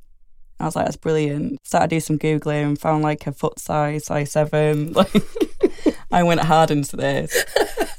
I 0.59 0.65
was 0.65 0.75
like, 0.75 0.85
that's 0.85 0.97
brilliant. 0.97 1.59
Started 1.65 1.89
to 1.89 1.95
do 1.97 1.99
some 1.99 2.17
googling, 2.17 2.79
found 2.79 3.03
like 3.03 3.27
a 3.27 3.31
foot 3.31 3.59
size, 3.59 4.05
size 4.05 4.31
seven. 4.31 4.93
Like, 5.03 5.13
I 6.11 6.23
went 6.23 6.41
hard 6.41 6.69
into 6.69 6.95
this. 6.95 7.43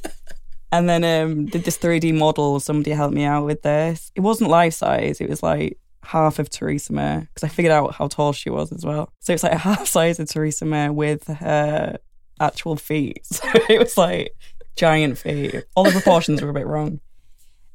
and 0.73 0.89
then 0.89 1.03
um, 1.05 1.47
did 1.47 1.65
this 1.65 1.79
3D 1.79 2.17
model. 2.17 2.61
Somebody 2.61 2.93
helped 2.93 3.15
me 3.15 3.25
out 3.25 3.45
with 3.45 3.63
this. 3.63 4.13
It 4.15 4.21
wasn't 4.21 4.51
life 4.51 4.75
size. 4.75 5.21
It 5.21 5.29
was 5.29 5.43
like 5.43 5.79
half 6.05 6.39
of 6.39 6.49
Theresa 6.49 6.93
May 6.93 7.21
because 7.21 7.43
I 7.43 7.49
figured 7.49 7.73
out 7.73 7.95
how 7.95 8.07
tall 8.07 8.33
she 8.33 8.51
was 8.51 8.71
as 8.71 8.85
well. 8.85 9.13
So 9.21 9.33
it's 9.33 9.43
like 9.43 9.53
a 9.53 9.59
half 9.59 9.89
size 9.89 10.21
of 10.21 10.29
Theresa 10.29 10.65
May 10.65 10.91
with 10.91 11.27
her 11.27 11.99
actual 12.41 12.77
feet. 12.77 13.27
So 13.33 13.49
it 13.69 13.79
was 13.79 13.97
like 13.97 14.35
giant 14.77 15.19
feet. 15.19 15.65
All 15.75 15.85
the 15.85 15.91
proportions 15.91 16.43
were 16.43 16.49
a 16.49 16.55
bit 16.55 16.67
wrong. 16.67 17.01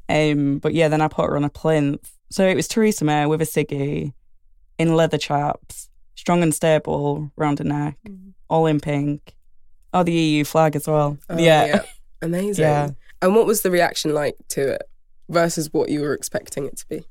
Um, 0.07 0.57
but 0.59 0.73
yeah, 0.73 0.87
then 0.87 1.01
I 1.01 1.07
put 1.07 1.29
her 1.29 1.35
on 1.35 1.43
a 1.43 1.49
plinth. 1.49 2.11
So 2.31 2.47
it 2.47 2.55
was 2.55 2.67
Theresa 2.67 3.05
May 3.05 3.25
with 3.25 3.41
a 3.41 3.45
ciggy 3.45 4.13
in 4.77 4.95
leather 4.95 5.17
chaps, 5.17 5.89
strong 6.15 6.41
and 6.43 6.53
stable 6.53 7.31
round 7.35 7.59
her 7.59 7.65
neck, 7.65 7.97
mm. 8.07 8.33
all 8.49 8.65
in 8.65 8.79
pink. 8.79 9.35
Oh, 9.93 10.03
the 10.03 10.13
EU 10.13 10.43
flag 10.43 10.75
as 10.75 10.87
well. 10.87 11.17
Oh, 11.29 11.37
yeah. 11.37 11.65
yeah. 11.65 11.81
Amazing. 12.21 12.63
Yeah. 12.63 12.89
And 13.21 13.35
what 13.35 13.45
was 13.45 13.61
the 13.61 13.71
reaction 13.71 14.13
like 14.13 14.35
to 14.49 14.73
it 14.73 14.83
versus 15.29 15.73
what 15.73 15.89
you 15.89 16.01
were 16.01 16.13
expecting 16.13 16.65
it 16.65 16.77
to 16.77 16.87
be? 16.87 17.03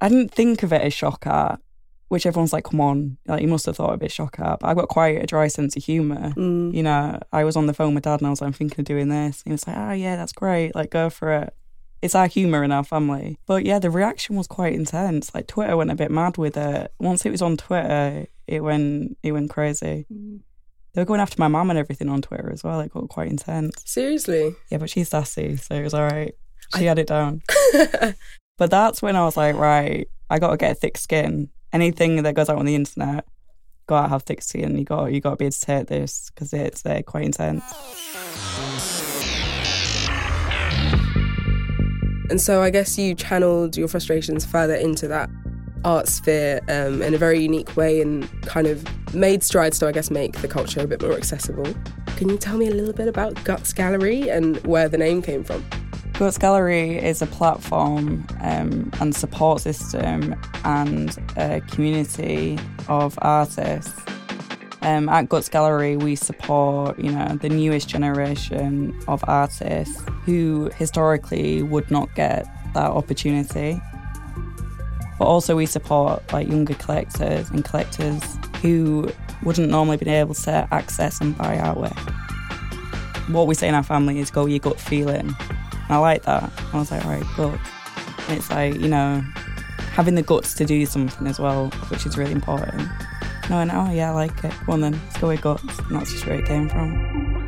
I 0.00 0.08
didn't 0.08 0.32
think 0.32 0.62
of 0.62 0.72
it 0.72 0.82
as 0.82 0.92
shock 0.92 1.26
art, 1.26 1.60
which 2.08 2.26
everyone's 2.26 2.52
like, 2.52 2.64
come 2.64 2.80
on, 2.80 3.16
like 3.26 3.42
you 3.42 3.48
must 3.48 3.66
have 3.66 3.76
thought 3.76 3.94
of 3.94 4.02
it 4.02 4.12
shock 4.12 4.36
art. 4.38 4.60
But 4.60 4.68
I 4.68 4.74
got 4.74 4.88
quite 4.88 5.22
a 5.22 5.26
dry 5.26 5.48
sense 5.48 5.76
of 5.76 5.84
humour. 5.84 6.32
Mm. 6.36 6.74
You 6.74 6.82
know, 6.82 7.18
I 7.32 7.44
was 7.44 7.56
on 7.56 7.66
the 7.66 7.74
phone 7.74 7.94
with 7.94 8.04
dad 8.04 8.20
and 8.20 8.26
I 8.26 8.30
was 8.30 8.40
like, 8.40 8.48
I'm 8.48 8.52
thinking 8.52 8.80
of 8.80 8.84
doing 8.84 9.08
this. 9.08 9.42
he 9.44 9.52
was 9.52 9.66
like, 9.66 9.76
oh 9.76 9.92
yeah, 9.92 10.16
that's 10.16 10.32
great. 10.32 10.74
Like 10.74 10.90
go 10.90 11.10
for 11.10 11.32
it. 11.32 11.54
It's 12.02 12.14
our 12.14 12.26
humour 12.26 12.62
in 12.62 12.72
our 12.72 12.84
family. 12.84 13.38
But 13.46 13.64
yeah, 13.64 13.78
the 13.78 13.90
reaction 13.90 14.36
was 14.36 14.46
quite 14.46 14.74
intense. 14.74 15.34
Like 15.34 15.46
Twitter 15.46 15.76
went 15.76 15.90
a 15.90 15.94
bit 15.94 16.10
mad 16.10 16.36
with 16.36 16.56
it. 16.56 16.92
Once 16.98 17.24
it 17.24 17.30
was 17.30 17.42
on 17.42 17.56
Twitter, 17.56 18.26
it 18.46 18.62
went 18.62 19.16
it 19.22 19.32
went 19.32 19.50
crazy. 19.50 20.06
Mm. 20.12 20.40
They 20.92 21.00
were 21.00 21.06
going 21.06 21.20
after 21.20 21.40
my 21.40 21.48
mum 21.48 21.70
and 21.70 21.78
everything 21.78 22.08
on 22.08 22.22
Twitter 22.22 22.52
as 22.52 22.62
well. 22.62 22.80
It 22.80 22.92
got 22.92 23.08
quite 23.08 23.28
intense. 23.28 23.82
Seriously? 23.84 24.54
Yeah, 24.70 24.78
but 24.78 24.90
she's 24.90 25.08
sassy, 25.08 25.56
so 25.56 25.74
it 25.74 25.82
was 25.82 25.94
all 25.94 26.06
right. 26.06 26.34
She 26.76 26.84
I... 26.84 26.88
had 26.88 27.00
it 27.00 27.08
down. 27.08 27.42
But 28.56 28.70
that's 28.70 29.02
when 29.02 29.16
I 29.16 29.24
was 29.24 29.36
like, 29.36 29.56
right, 29.56 30.08
I 30.30 30.38
got 30.38 30.50
to 30.50 30.56
get 30.56 30.72
a 30.72 30.74
thick 30.74 30.96
skin. 30.96 31.50
Anything 31.74 32.22
that 32.22 32.34
goes 32.34 32.48
out 32.48 32.56
on 32.56 32.64
the 32.64 32.74
internet, 32.74 33.26
got 33.86 34.04
to 34.04 34.08
have 34.08 34.22
thick 34.22 34.40
skin. 34.40 34.78
You 34.78 34.84
got 34.84 35.12
you 35.12 35.20
got 35.20 35.30
to 35.30 35.36
be 35.36 35.44
able 35.44 35.52
to 35.52 35.60
take 35.60 35.88
this 35.88 36.30
because 36.30 36.52
it's 36.52 36.86
uh, 36.86 37.02
quite 37.04 37.24
intense. 37.24 37.64
And 42.30 42.40
so 42.40 42.62
I 42.62 42.70
guess 42.70 42.96
you 42.96 43.14
channeled 43.14 43.76
your 43.76 43.88
frustrations 43.88 44.46
further 44.46 44.74
into 44.74 45.08
that 45.08 45.28
art 45.84 46.08
sphere 46.08 46.60
um, 46.68 47.02
in 47.02 47.12
a 47.12 47.18
very 47.18 47.40
unique 47.40 47.76
way 47.76 48.00
and 48.00 48.28
kind 48.42 48.66
of 48.66 48.84
made 49.14 49.42
strides 49.42 49.78
to, 49.80 49.86
I 49.86 49.92
guess, 49.92 50.10
make 50.10 50.40
the 50.40 50.48
culture 50.48 50.80
a 50.80 50.86
bit 50.86 51.02
more 51.02 51.12
accessible. 51.12 51.66
Can 52.16 52.28
you 52.28 52.38
tell 52.38 52.56
me 52.56 52.68
a 52.68 52.74
little 52.74 52.94
bit 52.94 53.08
about 53.08 53.42
Guts 53.44 53.72
Gallery 53.72 54.30
and 54.30 54.56
where 54.66 54.88
the 54.88 54.98
name 54.98 55.20
came 55.20 55.44
from? 55.44 55.64
Guts 56.18 56.38
Gallery 56.38 56.96
is 56.96 57.22
a 57.22 57.26
platform 57.26 58.24
um, 58.40 58.88
and 59.00 59.12
support 59.16 59.60
system 59.60 60.40
and 60.64 61.18
a 61.36 61.60
community 61.62 62.56
of 62.88 63.18
artists. 63.20 64.00
Um, 64.82 65.08
at 65.08 65.28
Guts 65.28 65.48
Gallery, 65.48 65.96
we 65.96 66.14
support, 66.14 67.00
you 67.00 67.10
know, 67.10 67.36
the 67.42 67.48
newest 67.48 67.88
generation 67.88 68.96
of 69.08 69.24
artists 69.26 70.00
who 70.24 70.70
historically 70.76 71.64
would 71.64 71.90
not 71.90 72.14
get 72.14 72.46
that 72.74 72.92
opportunity. 72.92 73.80
But 75.18 75.24
also 75.24 75.56
we 75.56 75.66
support 75.66 76.32
like 76.32 76.46
younger 76.46 76.74
collectors 76.74 77.50
and 77.50 77.64
collectors 77.64 78.22
who 78.62 79.10
wouldn't 79.42 79.68
normally 79.68 79.96
be 79.96 80.10
able 80.10 80.34
to 80.34 80.68
access 80.70 81.20
and 81.20 81.36
buy 81.36 81.56
artwork. 81.56 81.98
What 83.32 83.48
we 83.48 83.56
say 83.56 83.66
in 83.66 83.74
our 83.74 83.82
family 83.82 84.20
is 84.20 84.30
go 84.30 84.46
your 84.46 84.60
gut 84.60 84.78
feeling. 84.78 85.34
And 85.88 85.92
I 85.92 85.98
like 85.98 86.22
that. 86.22 86.50
I 86.72 86.78
was 86.78 86.90
like, 86.90 87.04
all 87.04 87.10
right. 87.10 87.60
And 88.28 88.38
it's 88.38 88.50
like, 88.50 88.74
you 88.74 88.88
know, 88.88 89.22
having 89.92 90.14
the 90.14 90.22
guts 90.22 90.54
to 90.54 90.64
do 90.64 90.86
something 90.86 91.26
as 91.26 91.38
well, 91.38 91.70
which 91.88 92.06
is 92.06 92.16
really 92.16 92.32
important. 92.32 92.88
No, 93.50 93.60
and 93.60 93.70
oh 93.70 93.90
yeah, 93.92 94.10
I 94.10 94.14
like 94.14 94.44
it. 94.44 94.52
Well 94.66 94.78
then, 94.78 94.92
let's 94.92 95.18
go 95.18 95.28
with 95.28 95.42
guts. 95.42 95.78
And 95.78 95.96
that's 95.96 96.10
just 96.12 96.26
where 96.26 96.38
it 96.38 96.46
came 96.46 96.68
from. 96.68 97.44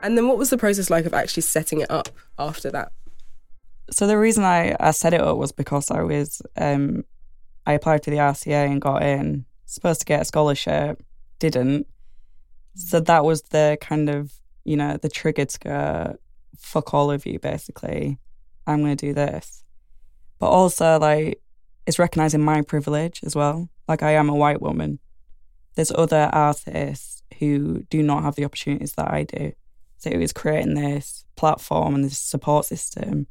And 0.00 0.16
then 0.16 0.28
what 0.28 0.38
was 0.38 0.50
the 0.50 0.56
process 0.56 0.90
like 0.90 1.04
of 1.04 1.12
actually 1.12 1.42
setting 1.42 1.80
it 1.80 1.90
up 1.90 2.08
after 2.38 2.70
that? 2.70 2.92
So 3.90 4.06
the 4.06 4.16
reason 4.18 4.44
I, 4.44 4.76
I 4.78 4.92
set 4.92 5.12
it 5.12 5.20
up 5.20 5.36
was 5.36 5.50
because 5.50 5.90
I 5.90 6.02
was 6.02 6.40
um, 6.56 7.04
I 7.66 7.72
applied 7.72 8.02
to 8.04 8.10
the 8.10 8.18
RCA 8.18 8.70
and 8.70 8.80
got 8.80 9.02
in. 9.02 9.44
Supposed 9.66 10.00
to 10.00 10.06
get 10.06 10.22
a 10.22 10.24
scholarship, 10.24 11.02
didn't. 11.38 11.86
So 12.78 13.00
that 13.00 13.24
was 13.24 13.42
the 13.42 13.76
kind 13.80 14.08
of 14.08 14.32
you 14.64 14.76
know 14.76 14.96
the 14.96 15.08
trigger 15.08 15.44
to 15.44 15.58
go 15.58 16.16
fuck 16.56 16.94
all 16.94 17.10
of 17.10 17.26
you 17.26 17.38
basically. 17.38 18.18
I'm 18.66 18.80
going 18.82 18.96
to 18.96 19.06
do 19.06 19.14
this, 19.14 19.64
but 20.38 20.48
also 20.48 20.98
like 20.98 21.40
it's 21.86 21.98
recognizing 21.98 22.42
my 22.42 22.62
privilege 22.62 23.20
as 23.24 23.34
well. 23.34 23.68
Like 23.88 24.02
I 24.02 24.12
am 24.12 24.28
a 24.28 24.34
white 24.34 24.60
woman. 24.60 24.98
There's 25.74 25.92
other 25.92 26.28
artists 26.32 27.22
who 27.38 27.84
do 27.88 28.02
not 28.02 28.22
have 28.22 28.34
the 28.34 28.44
opportunities 28.44 28.92
that 28.94 29.10
I 29.10 29.24
do. 29.24 29.52
So 29.98 30.10
it 30.10 30.18
was 30.18 30.32
creating 30.32 30.74
this 30.74 31.24
platform 31.36 31.94
and 31.94 32.04
this 32.04 32.18
support 32.18 32.66
system 32.66 33.26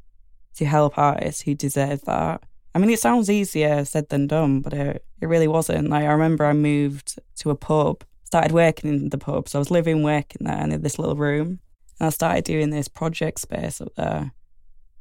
to 0.55 0.65
help 0.65 0.97
artists 0.97 1.41
who 1.41 1.53
deserve 1.53 2.01
that. 2.01 2.43
I 2.73 2.79
mean, 2.79 2.89
it 2.89 2.99
sounds 2.99 3.29
easier 3.29 3.85
said 3.85 4.09
than 4.09 4.27
done, 4.27 4.61
but 4.61 4.73
it, 4.73 5.05
it 5.21 5.27
really 5.27 5.47
wasn't. 5.47 5.89
Like, 5.89 6.03
I 6.03 6.11
remember 6.11 6.45
I 6.45 6.53
moved 6.53 7.19
to 7.37 7.49
a 7.49 7.55
pub, 7.55 8.03
started 8.27 8.51
working 8.51 8.89
in 8.89 9.09
the 9.09 9.17
pub. 9.17 9.49
So 9.49 9.57
I 9.57 9.61
was 9.61 9.71
living, 9.71 10.03
working 10.03 10.45
there 10.45 10.55
and 10.55 10.73
in 10.73 10.81
this 10.81 10.99
little 10.99 11.15
room. 11.15 11.59
And 11.99 12.07
I 12.07 12.09
started 12.09 12.43
doing 12.43 12.69
this 12.69 12.87
project 12.87 13.39
space 13.39 13.81
up 13.81 13.93
there. 13.95 14.31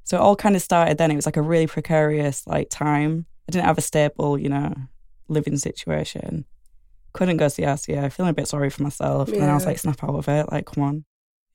So 0.04 0.16
it 0.16 0.20
all 0.20 0.36
kind 0.36 0.56
of 0.56 0.62
started 0.62 0.96
then. 0.96 1.10
It 1.10 1.16
was 1.16 1.26
like 1.26 1.36
a 1.36 1.42
really 1.42 1.66
precarious 1.66 2.46
like 2.46 2.70
time. 2.70 3.26
I 3.48 3.52
didn't 3.52 3.66
have 3.66 3.78
a 3.78 3.82
stable, 3.82 4.38
you 4.38 4.48
know, 4.48 4.72
living 5.28 5.56
situation. 5.56 6.46
Couldn't 7.12 7.36
go 7.36 7.48
to 7.48 7.56
the 7.56 7.64
RCA, 7.64 8.12
feeling 8.12 8.30
a 8.30 8.34
bit 8.34 8.48
sorry 8.48 8.70
for 8.70 8.82
myself. 8.82 9.28
Yeah. 9.28 9.42
And 9.42 9.50
I 9.50 9.54
was 9.54 9.66
like, 9.66 9.78
snap 9.78 10.02
out 10.04 10.14
of 10.14 10.28
it. 10.28 10.50
Like, 10.50 10.66
come 10.66 10.84
on 10.84 11.04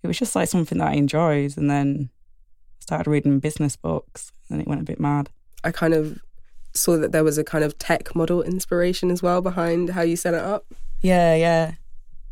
it 0.03 0.07
was 0.07 0.17
just 0.17 0.35
like 0.35 0.49
something 0.49 0.77
that 0.79 0.89
I 0.89 0.93
enjoyed. 0.93 1.57
And 1.57 1.69
then 1.69 2.09
started 2.79 3.09
reading 3.09 3.39
business 3.39 3.75
books 3.75 4.31
and 4.49 4.59
it 4.61 4.67
went 4.67 4.81
a 4.81 4.85
bit 4.85 4.99
mad. 4.99 5.29
I 5.63 5.71
kind 5.71 5.93
of 5.93 6.19
saw 6.73 6.97
that 6.97 7.11
there 7.11 7.23
was 7.23 7.37
a 7.37 7.43
kind 7.43 7.63
of 7.63 7.77
tech 7.77 8.15
model 8.15 8.41
inspiration 8.41 9.11
as 9.11 9.21
well 9.21 9.41
behind 9.41 9.91
how 9.91 10.01
you 10.01 10.15
set 10.15 10.33
it 10.33 10.41
up. 10.41 10.65
Yeah, 11.01 11.35
yeah. 11.35 11.73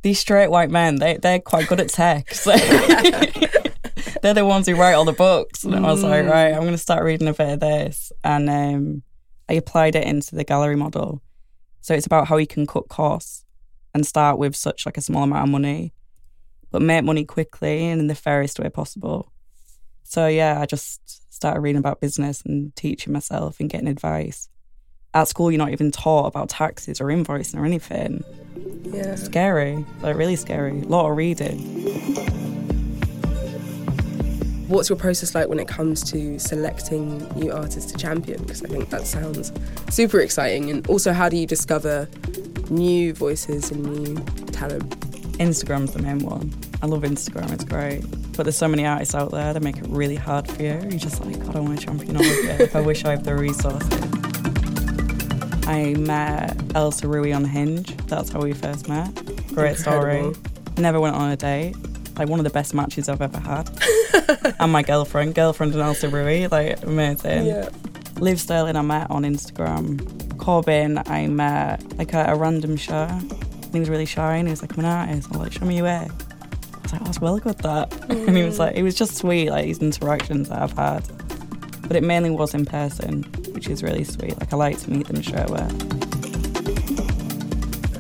These 0.02 0.20
straight 0.20 0.50
white 0.50 0.70
men, 0.70 0.96
they, 0.96 1.18
they're 1.18 1.40
quite 1.40 1.68
good 1.68 1.80
at 1.80 1.90
tech. 1.90 2.34
So 2.34 2.52
they're 4.22 4.34
the 4.34 4.46
ones 4.46 4.68
who 4.68 4.76
write 4.76 4.94
all 4.94 5.06
the 5.06 5.12
books. 5.12 5.64
And 5.64 5.74
mm. 5.74 5.86
I 5.86 5.92
was 5.92 6.04
like, 6.04 6.24
mm. 6.24 6.30
right, 6.30 6.54
I'm 6.54 6.62
going 6.62 6.72
to 6.72 6.78
start 6.78 7.04
reading 7.04 7.28
a 7.28 7.34
bit 7.34 7.54
of 7.54 7.60
this. 7.60 8.12
And 8.24 8.50
um, 8.50 9.04
I 9.50 9.54
applied 9.54 9.96
it 9.96 10.06
into 10.06 10.36
the 10.36 10.44
gallery 10.44 10.76
model. 10.76 11.22
So 11.82 11.94
it's 11.94 12.06
about 12.06 12.28
how 12.28 12.38
you 12.38 12.48
can 12.48 12.66
cut 12.66 12.88
costs 12.88 13.46
and 13.94 14.06
start 14.06 14.38
with 14.38 14.56
such 14.56 14.86
like 14.86 14.98
a 14.98 15.02
small 15.02 15.24
amount 15.24 15.44
of 15.44 15.50
money 15.50 15.94
but 16.72 16.82
make 16.82 17.04
money 17.04 17.26
quickly 17.26 17.88
and 17.88 18.02
in 18.02 18.08
the 18.08 18.16
fairest 18.16 18.60
way 18.60 18.70
possible. 18.70 19.32
So 20.04 20.28
yeah, 20.28 20.60
I 20.60 20.66
just 20.66 21.34
started 21.34 21.62
reading 21.62 21.80
about 21.80 22.02
business 22.02 22.42
and 22.46 22.76
teaching 22.76 23.14
myself 23.14 23.60
and 23.60 23.70
getting 23.70 23.88
advice. 23.88 24.50
At 25.16 25.28
school, 25.28 25.52
you're 25.52 25.58
not 25.58 25.72
even 25.72 25.90
taught 25.90 26.28
about 26.28 26.50
taxes 26.50 27.02
or 27.02 27.06
invoicing 27.06 27.60
or 27.60 27.66
anything. 27.66 28.24
Yeah. 28.84 29.16
Scary, 29.16 29.84
like 30.02 30.16
really 30.16 30.36
scary. 30.36 30.82
A 30.82 30.86
lot 30.86 31.10
of 31.10 31.18
reading. 31.18 31.58
What's 34.68 34.88
your 34.88 35.00
process 35.00 35.34
like 35.34 35.48
when 35.48 35.60
it 35.60 35.68
comes 35.68 36.04
to 36.12 36.38
selecting 36.38 37.28
new 37.36 37.52
artists 37.52 37.92
to 37.92 37.98
champion? 37.98 38.44
Because 38.44 38.64
I 38.64 38.68
think 38.68 38.92
that 38.92 39.08
sounds 39.08 39.52
super 39.90 40.20
exciting. 40.20 40.70
And 40.70 40.86
also, 40.88 41.12
how 41.12 41.28
do 41.28 41.38
you 41.38 41.48
discover 41.48 42.08
new 42.70 43.12
voices 43.14 43.72
and 43.72 43.84
new 43.84 44.16
talent? 44.52 44.88
Instagram's 45.40 45.94
the 45.94 46.04
main 46.04 46.20
one. 46.20 46.54
I 46.84 46.86
love 46.86 47.02
Instagram, 47.02 47.52
it's 47.52 47.64
great. 47.64 48.02
But 48.38 48.44
there's 48.44 48.58
so 48.58 48.68
many 48.68 48.86
artists 48.86 49.16
out 49.16 49.32
there 49.32 49.54
that 49.54 49.64
make 49.64 49.78
it 49.78 49.88
really 49.88 50.18
hard 50.18 50.48
for 50.48 50.62
you. 50.62 50.80
You're 50.84 51.00
just 51.00 51.26
like, 51.26 51.40
God, 51.40 51.56
I 51.56 51.60
want 51.62 51.80
to 51.80 51.86
champion 51.88 52.18
all 52.18 52.22
of 52.22 52.62
it. 52.62 52.76
I 52.76 52.82
wish 52.82 53.06
I 53.06 53.12
had 53.12 53.24
the 53.24 53.36
resources. 53.36 54.19
I 55.70 55.94
met 55.94 56.60
Elsa 56.74 57.06
Rouy 57.06 57.36
on 57.36 57.46
Hinge. 57.46 57.96
That's 58.08 58.32
how 58.32 58.42
we 58.42 58.54
first 58.54 58.90
met. 58.90 59.14
Great 59.54 59.78
Incredible. 59.78 60.34
story. 60.34 60.34
Never 60.80 61.00
went 61.00 61.16
on 61.16 61.30
a 61.30 61.38
date. 61.38 61.76
Like 62.18 62.28
one 62.28 62.40
of 62.40 62.44
the 62.44 62.50
best 62.50 62.74
matches 62.74 63.08
I've 63.08 63.22
ever 63.22 63.40
had. 63.40 63.70
and 64.60 64.72
my 64.72 64.82
girlfriend, 64.82 65.36
girlfriend 65.36 65.74
and 65.74 65.82
Elsa 65.84 66.08
Rouy, 66.08 66.52
like 66.52 66.82
amazing. 66.82 67.46
Yeah. 67.46 67.70
Liv 68.18 68.42
Sterling 68.42 68.78
I 68.78 68.82
met 68.82 69.12
on 69.12 69.22
Instagram. 69.24 70.38
Corbin 70.40 71.04
I 71.06 71.28
met 71.28 71.98
like 72.00 72.16
at 72.16 72.34
a 72.34 72.36
random 72.36 72.76
show 72.76 73.08
And 73.08 73.72
he 73.72 73.80
was 73.80 73.92
really 73.92 74.08
shy 74.08 74.38
and 74.38 74.48
he 74.48 74.52
was 74.52 74.64
like, 74.64 74.74
I'm 74.74 74.80
an 74.80 74.86
artist. 74.86 75.28
I 75.28 75.38
was 75.38 75.40
like, 75.40 75.52
show 75.52 75.66
me 75.66 75.78
your 75.78 75.86
work. 75.86 76.10
I 76.10 76.80
was 76.82 76.94
like, 76.94 77.02
oh, 77.04 77.06
I 77.06 77.08
was 77.10 77.22
well 77.22 77.38
good 77.38 77.52
at 77.52 77.58
that. 77.60 77.90
Mm. 77.92 78.10
And 78.30 78.36
he 78.38 78.44
was 78.44 78.58
like, 78.58 78.76
it 78.76 78.82
was 78.82 78.96
just 78.96 79.18
sweet, 79.18 79.52
like 79.52 79.66
these 79.66 79.78
interactions 79.78 80.50
that 80.50 80.64
I've 80.64 80.74
had. 80.74 81.08
But 81.88 81.96
it 81.96 82.02
mainly 82.02 82.32
was 82.32 82.56
in 82.56 82.66
person, 82.66 83.24
which 83.60 83.68
is 83.68 83.84
really 83.84 84.06
sweet. 84.06 84.40
Like 84.40 84.54
I 84.54 84.56
like 84.56 84.80
to 84.80 84.90
meet 84.90 85.08
them 85.08 85.22
straight 85.22 85.50
away. 85.50 85.68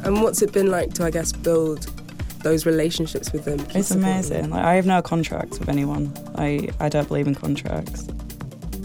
And 0.05 0.23
what's 0.23 0.41
it 0.41 0.53
been 0.53 0.71
like 0.71 0.93
to, 0.93 1.03
I 1.03 1.11
guess, 1.11 1.33
build 1.33 1.83
those 2.43 2.65
relationships 2.65 3.33
with 3.33 3.43
them? 3.43 3.59
It's 3.75 3.91
amazing. 3.91 4.51
Like 4.51 4.63
I 4.63 4.75
have 4.75 4.85
no 4.85 5.01
contracts 5.01 5.59
with 5.59 5.67
anyone. 5.67 6.13
I 6.35 6.69
I 6.79 6.87
don't 6.87 7.09
believe 7.09 7.27
in 7.27 7.35
contracts. 7.35 8.07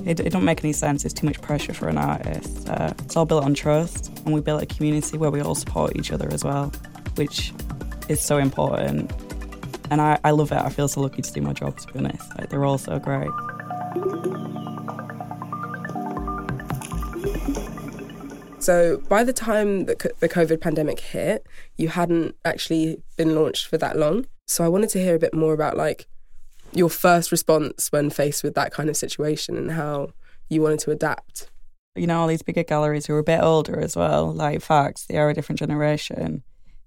It, 0.05 0.19
it 0.19 0.33
don't 0.33 0.45
make 0.45 0.65
any 0.65 0.73
sense. 0.73 1.05
It's 1.05 1.15
too 1.15 1.27
much 1.27 1.41
pressure 1.41 1.73
for 1.73 1.87
an 1.89 1.97
artist. 1.97 2.69
Uh, 2.69 2.93
it's 3.05 3.17
all 3.17 3.25
built 3.25 3.45
on 3.45 3.55
trust 3.55 4.11
and 4.25 4.35
we 4.35 4.41
built 4.41 4.61
a 4.61 4.67
community 4.67 5.17
where 5.17 5.31
we 5.31 5.41
all 5.41 5.55
support 5.55 5.95
each 5.95 6.11
other 6.11 6.29
as 6.33 6.43
well, 6.43 6.73
which 7.15 7.53
is 8.09 8.21
so 8.21 8.39
important. 8.39 9.13
And 9.93 10.01
I, 10.01 10.19
I 10.25 10.33
love 10.33 10.51
it. 10.51 10.59
I 10.59 10.71
feel 10.71 10.89
so 10.89 11.03
lucky 11.03 11.23
to 11.23 11.33
do 11.33 11.41
my 11.41 11.53
job, 11.53 11.79
to 11.79 11.93
be 11.93 12.01
honest. 12.01 12.37
Like, 12.37 12.51
they're 12.51 12.65
all 12.65 12.79
so 12.79 12.99
great. 12.99 13.31
So, 18.65 18.97
by 19.09 19.25
the 19.25 19.33
time 19.33 19.85
that 19.85 19.99
the 20.21 20.29
COVID 20.29 20.61
pandemic 20.61 20.99
hit, 20.99 21.47
you 21.77 21.89
hadn't 21.89 22.35
actually 22.45 23.03
been 23.17 23.35
launched 23.35 23.67
for 23.67 23.77
that 23.79 23.99
long. 23.99 24.27
So, 24.47 24.65
I 24.65 24.69
wanted 24.69 24.89
to 24.91 24.99
hear 24.99 25.15
a 25.15 25.19
bit 25.19 25.35
more 25.35 25.53
about 25.53 25.77
like 25.77 26.07
your 26.73 26.89
first 26.89 27.31
response 27.31 27.93
when 27.93 28.09
faced 28.09 28.43
with 28.43 28.55
that 28.55 28.73
kind 28.73 28.89
of 28.89 28.97
situation 28.97 29.59
and 29.59 29.73
how 29.73 30.11
you 30.49 30.63
wanted 30.63 30.81
to 30.81 30.91
adapt 30.91 31.51
you 31.97 32.07
know, 32.07 32.21
all 32.21 32.27
these 32.27 32.43
bigger 32.43 32.65
galleries 32.65 33.07
who 33.07 33.15
are 33.15 33.21
a 33.21 33.25
bit 33.25 33.41
older 33.41 33.79
as 33.79 33.97
well, 33.97 34.33
like 34.33 34.61
Facts, 34.61 35.07
they 35.07 35.17
are 35.17 35.31
a 35.31 35.35
different 35.35 35.59
generation. 35.59 36.43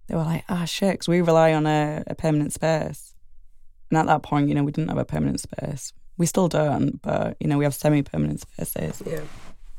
They 0.08 0.16
were 0.16 0.24
like, 0.24 0.44
ah, 0.50 0.64
oh, 0.64 0.66
shit, 0.66 0.94
because 0.94 1.08
we 1.08 1.22
rely 1.22 1.54
on 1.54 1.66
a, 1.66 2.04
a 2.08 2.16
permanent 2.16 2.54
space. 2.54 3.16
And 3.90 3.98
at 3.98 4.06
that 4.08 4.24
point, 4.24 4.50
you 4.50 4.56
know, 4.56 4.64
we 4.64 4.72
didn't 4.72 4.90
have 4.90 4.98
a 4.98 5.06
permanent 5.06 5.40
space. 5.40 5.94
We 6.18 6.26
still 6.26 6.50
don't, 6.50 7.02
but, 7.02 7.38
you 7.40 7.48
know, 7.48 7.58
we 7.58 7.64
have 7.64 7.74
semi 7.74 8.02
permanent 8.02 8.42
spaces. 8.42 9.02
Yeah. 9.06 9.22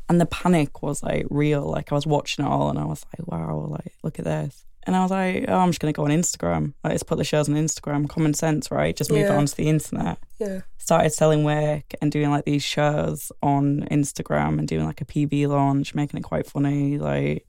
And 0.09 0.21
the 0.21 0.27
panic 0.27 0.83
was 0.83 1.03
like 1.03 1.27
real. 1.31 1.63
Like 1.63 1.93
I 1.93 1.95
was 1.95 2.07
watching 2.07 2.45
it 2.45 2.49
all 2.49 2.71
and 2.71 2.79
I 2.79 2.85
was 2.85 3.05
like, 3.07 3.29
wow, 3.29 3.67
like, 3.69 3.93
look 4.03 4.19
at 4.19 4.25
this. 4.25 4.65
And 4.85 4.97
I 4.97 5.03
was 5.03 5.11
like, 5.11 5.45
oh, 5.49 5.59
I'm 5.59 5.69
just 5.69 5.81
going 5.81 5.93
to 5.93 5.97
go 5.97 6.05
on 6.05 6.11
Instagram. 6.11 6.73
Like, 6.83 6.93
let's 6.93 7.03
put 7.03 7.19
the 7.19 7.25
shows 7.25 7.47
on 7.47 7.57
Instagram. 7.57 8.09
Common 8.09 8.33
sense, 8.33 8.71
right? 8.71 8.97
Just 8.97 9.11
move 9.11 9.21
yeah. 9.21 9.35
it 9.35 9.37
onto 9.37 9.55
the 9.55 9.69
internet. 9.69 10.19
Yeah. 10.39 10.63
Started 10.79 11.11
selling 11.11 11.45
work 11.45 11.93
and 12.01 12.11
doing 12.11 12.31
like 12.31 12.47
these 12.47 12.63
shows 12.63 13.31
on 13.43 13.87
Instagram 13.91 14.59
and 14.59 14.67
doing 14.67 14.87
like 14.87 15.03
a 15.03 15.05
PV 15.05 15.47
launch, 15.49 15.95
making 15.95 16.19
it 16.19 16.23
quite 16.23 16.47
funny. 16.47 16.97
Like, 16.97 17.47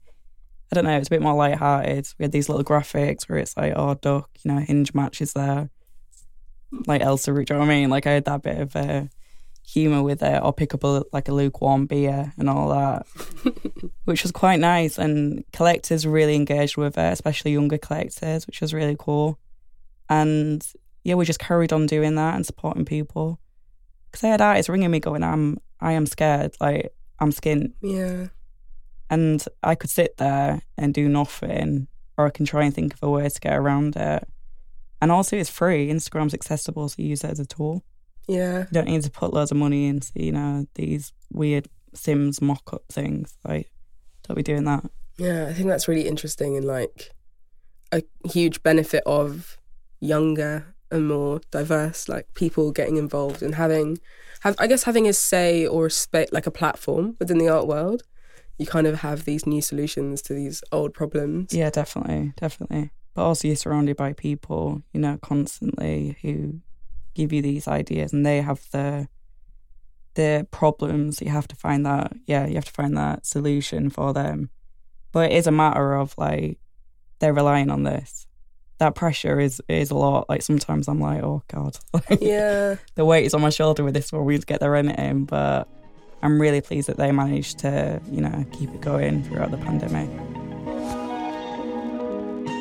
I 0.70 0.74
don't 0.74 0.84
know, 0.84 0.98
it's 0.98 1.08
a 1.08 1.10
bit 1.10 1.22
more 1.22 1.32
light-hearted. 1.32 2.08
We 2.18 2.24
had 2.24 2.32
these 2.32 2.50
little 2.50 2.64
graphics 2.64 3.26
where 3.26 3.38
it's 3.38 3.56
like, 3.56 3.72
oh, 3.74 3.94
duck, 3.94 4.28
you 4.42 4.52
know, 4.52 4.60
hinge 4.60 4.92
matches 4.92 5.32
there. 5.32 5.70
Like 6.86 7.00
Elsa, 7.00 7.32
do 7.32 7.40
you 7.40 7.46
know 7.48 7.58
what 7.60 7.64
I 7.64 7.68
mean? 7.68 7.88
Like 7.88 8.06
I 8.06 8.12
had 8.12 8.26
that 8.26 8.42
bit 8.42 8.58
of 8.58 8.76
uh, 8.76 9.04
humour 9.72 10.02
with 10.02 10.22
it, 10.22 10.42
or 10.42 10.52
pick 10.52 10.74
up 10.74 10.84
a, 10.84 11.04
like 11.12 11.28
a 11.28 11.32
lukewarm 11.32 11.86
beer 11.86 12.32
and 12.36 12.50
all 12.50 12.68
that, 12.70 13.06
which 14.04 14.22
was 14.22 14.32
quite 14.32 14.58
nice. 14.58 14.98
And 14.98 15.44
collectors 15.52 16.06
really 16.06 16.34
engaged 16.34 16.76
with 16.76 16.98
it, 16.98 17.12
especially 17.12 17.52
younger 17.52 17.78
collectors, 17.78 18.46
which 18.46 18.60
was 18.60 18.74
really 18.74 18.96
cool. 18.98 19.38
And 20.08 20.66
yeah, 21.04 21.14
we 21.14 21.24
just 21.24 21.38
carried 21.38 21.72
on 21.72 21.86
doing 21.86 22.16
that 22.16 22.34
and 22.34 22.44
supporting 22.44 22.84
people. 22.84 23.38
Because 24.10 24.24
I 24.24 24.28
had 24.28 24.40
artists 24.40 24.68
ringing 24.68 24.90
me 24.90 24.98
going, 24.98 25.22
"I'm, 25.22 25.58
I 25.80 25.92
am 25.92 26.06
scared. 26.06 26.56
Like 26.60 26.92
I'm 27.20 27.30
skint." 27.30 27.72
Yeah. 27.80 28.28
And 29.08 29.44
I 29.62 29.74
could 29.74 29.90
sit 29.90 30.16
there 30.16 30.62
and 30.76 30.92
do 30.92 31.08
nothing, 31.08 31.86
or 32.16 32.26
I 32.26 32.30
can 32.30 32.44
try 32.44 32.64
and 32.64 32.74
think 32.74 32.94
of 32.94 33.02
a 33.02 33.10
way 33.10 33.28
to 33.28 33.40
get 33.40 33.56
around 33.56 33.96
it. 33.96 34.26
And 35.00 35.10
also, 35.10 35.36
it's 35.36 35.50
free. 35.50 35.88
Instagram's 35.88 36.34
accessible, 36.34 36.88
so 36.88 36.96
you 36.98 37.08
use 37.08 37.24
it 37.24 37.30
as 37.30 37.40
a 37.40 37.46
tool. 37.46 37.84
Yeah. 38.28 38.60
You 38.60 38.66
don't 38.72 38.88
need 38.88 39.02
to 39.02 39.10
put 39.10 39.32
loads 39.32 39.50
of 39.50 39.56
money 39.56 39.86
into, 39.86 40.12
you 40.14 40.32
know, 40.32 40.66
these 40.74 41.12
weird 41.32 41.68
Sims 41.92 42.40
mock 42.40 42.72
up 42.72 42.84
things. 42.88 43.36
Like, 43.44 43.70
don't 44.22 44.36
be 44.36 44.42
doing 44.42 44.64
that. 44.64 44.84
Yeah, 45.18 45.46
I 45.48 45.52
think 45.52 45.68
that's 45.68 45.88
really 45.88 46.06
interesting 46.06 46.56
and 46.56 46.64
like 46.64 47.10
a 47.92 48.02
huge 48.24 48.62
benefit 48.62 49.02
of 49.04 49.58
younger 50.00 50.74
and 50.90 51.08
more 51.08 51.40
diverse 51.50 52.08
like 52.08 52.26
people 52.34 52.72
getting 52.72 52.96
involved 52.96 53.42
and 53.42 53.54
having 53.54 53.98
have 54.40 54.56
I 54.58 54.66
guess 54.66 54.84
having 54.84 55.06
a 55.06 55.12
say 55.12 55.66
or 55.66 55.86
a 55.86 55.90
spa- 55.90 56.24
like 56.32 56.46
a 56.46 56.50
platform 56.50 57.16
within 57.18 57.38
the 57.38 57.48
art 57.48 57.66
world. 57.66 58.02
You 58.58 58.66
kind 58.66 58.86
of 58.86 59.00
have 59.00 59.24
these 59.24 59.46
new 59.46 59.62
solutions 59.62 60.20
to 60.22 60.34
these 60.34 60.62
old 60.70 60.92
problems. 60.92 61.54
Yeah, 61.54 61.70
definitely, 61.70 62.34
definitely. 62.36 62.90
But 63.14 63.22
also, 63.22 63.48
you're 63.48 63.56
surrounded 63.56 63.96
by 63.96 64.12
people, 64.12 64.82
you 64.92 65.00
know, 65.00 65.18
constantly 65.22 66.18
who 66.20 66.60
give 67.14 67.32
you 67.32 67.42
these 67.42 67.66
ideas, 67.68 68.12
and 68.12 68.24
they 68.24 68.40
have 68.42 68.60
the 68.72 69.08
the 70.14 70.46
problems. 70.50 71.20
You 71.20 71.30
have 71.30 71.48
to 71.48 71.56
find 71.56 71.84
that. 71.86 72.12
Yeah, 72.26 72.46
you 72.46 72.54
have 72.56 72.64
to 72.64 72.72
find 72.72 72.96
that 72.96 73.26
solution 73.26 73.90
for 73.90 74.12
them. 74.12 74.50
But 75.12 75.30
it 75.32 75.36
is 75.36 75.46
a 75.46 75.52
matter 75.52 75.94
of 75.94 76.14
like 76.18 76.58
they're 77.18 77.34
relying 77.34 77.70
on 77.70 77.82
this. 77.84 78.26
That 78.78 78.94
pressure 78.94 79.38
is 79.40 79.60
is 79.68 79.90
a 79.90 79.94
lot. 79.96 80.28
Like 80.28 80.42
sometimes 80.42 80.88
I'm 80.88 81.00
like, 81.00 81.22
oh 81.22 81.42
god, 81.48 81.78
Yeah. 82.20 82.76
the 82.94 83.04
weight 83.04 83.26
is 83.26 83.34
on 83.34 83.40
my 83.42 83.50
shoulder 83.50 83.84
with 83.84 83.94
this 83.94 84.10
one. 84.12 84.24
We 84.24 84.34
need 84.34 84.40
to 84.40 84.46
get 84.46 84.60
their 84.60 84.70
rent 84.70 84.98
in, 84.98 85.24
but 85.26 85.68
I'm 86.22 86.40
really 86.40 86.60
pleased 86.60 86.88
that 86.88 86.96
they 86.96 87.12
managed 87.12 87.58
to, 87.60 88.00
you 88.10 88.20
know, 88.20 88.44
keep 88.52 88.70
it 88.74 88.80
going 88.80 89.22
throughout 89.24 89.50
the 89.50 89.58
pandemic. 89.58 90.08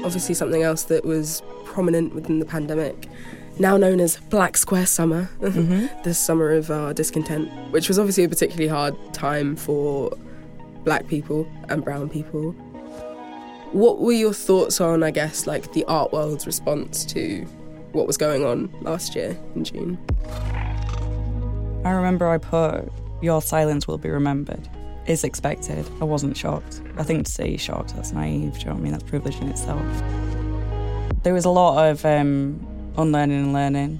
Obviously 0.06 0.34
something 0.34 0.63
else 0.63 0.84
that 0.84 1.03
was 1.06 1.44
prominent 1.65 2.15
within 2.15 2.39
the 2.39 2.46
pandemic, 2.46 3.08
now 3.60 3.78
known 3.78 4.00
as 4.00 4.18
Black 4.30 4.58
Square 4.58 4.86
Summer, 4.86 5.30
the 5.39 6.13
summer 6.13 6.51
of 6.51 6.72
our 6.72 6.94
discontent, 6.94 7.51
which 7.72 7.88
was 7.88 8.00
obviously 8.00 8.24
a 8.24 8.30
particularly 8.30 8.68
hard 8.68 8.96
time 9.13 9.56
for 9.56 10.12
black 10.84 11.08
people 11.08 11.48
and 11.68 11.84
brown 11.84 12.10
people. 12.10 12.51
What 13.72 14.00
were 14.00 14.13
your 14.13 14.34
thoughts 14.34 14.82
on, 14.82 15.04
I 15.04 15.12
guess, 15.12 15.46
like 15.46 15.74
the 15.74 15.84
art 15.86 16.12
world's 16.12 16.48
response 16.48 17.06
to 17.06 17.46
what 17.92 18.08
was 18.08 18.18
going 18.18 18.46
on 18.46 18.74
last 18.82 19.16
year 19.16 19.38
in 19.56 19.63
June? 19.63 20.00
I 21.86 21.92
remember 21.92 22.28
I 22.28 22.38
put 22.38 22.92
your 23.22 23.42
silence 23.42 23.88
will 23.88 23.98
be 23.98 24.10
remembered. 24.10 24.68
Is 25.06 25.24
expected. 25.24 25.89
I 26.01 26.04
wasn't 26.04 26.38
shocked. 26.38 26.82
I 26.98 27.04
think 27.04 27.25
to 27.25 27.32
say 27.32 27.58
shocked, 27.58 27.96
that's 27.96 28.12
naive. 28.12 28.54
Do 28.54 28.60
you 28.60 28.66
know 28.66 28.74
what 28.74 28.80
I 28.80 28.84
mean? 28.84 28.92
That's 28.92 29.04
privilege 29.04 29.36
in 29.38 29.50
itself. 29.50 29.84
There 31.24 31.34
was 31.34 31.46
a 31.46 31.50
lot 31.50 31.89
of 31.89 32.06
um, 32.06 32.60
unlearning 32.98 33.43
and 33.43 33.53
learning, 33.53 33.99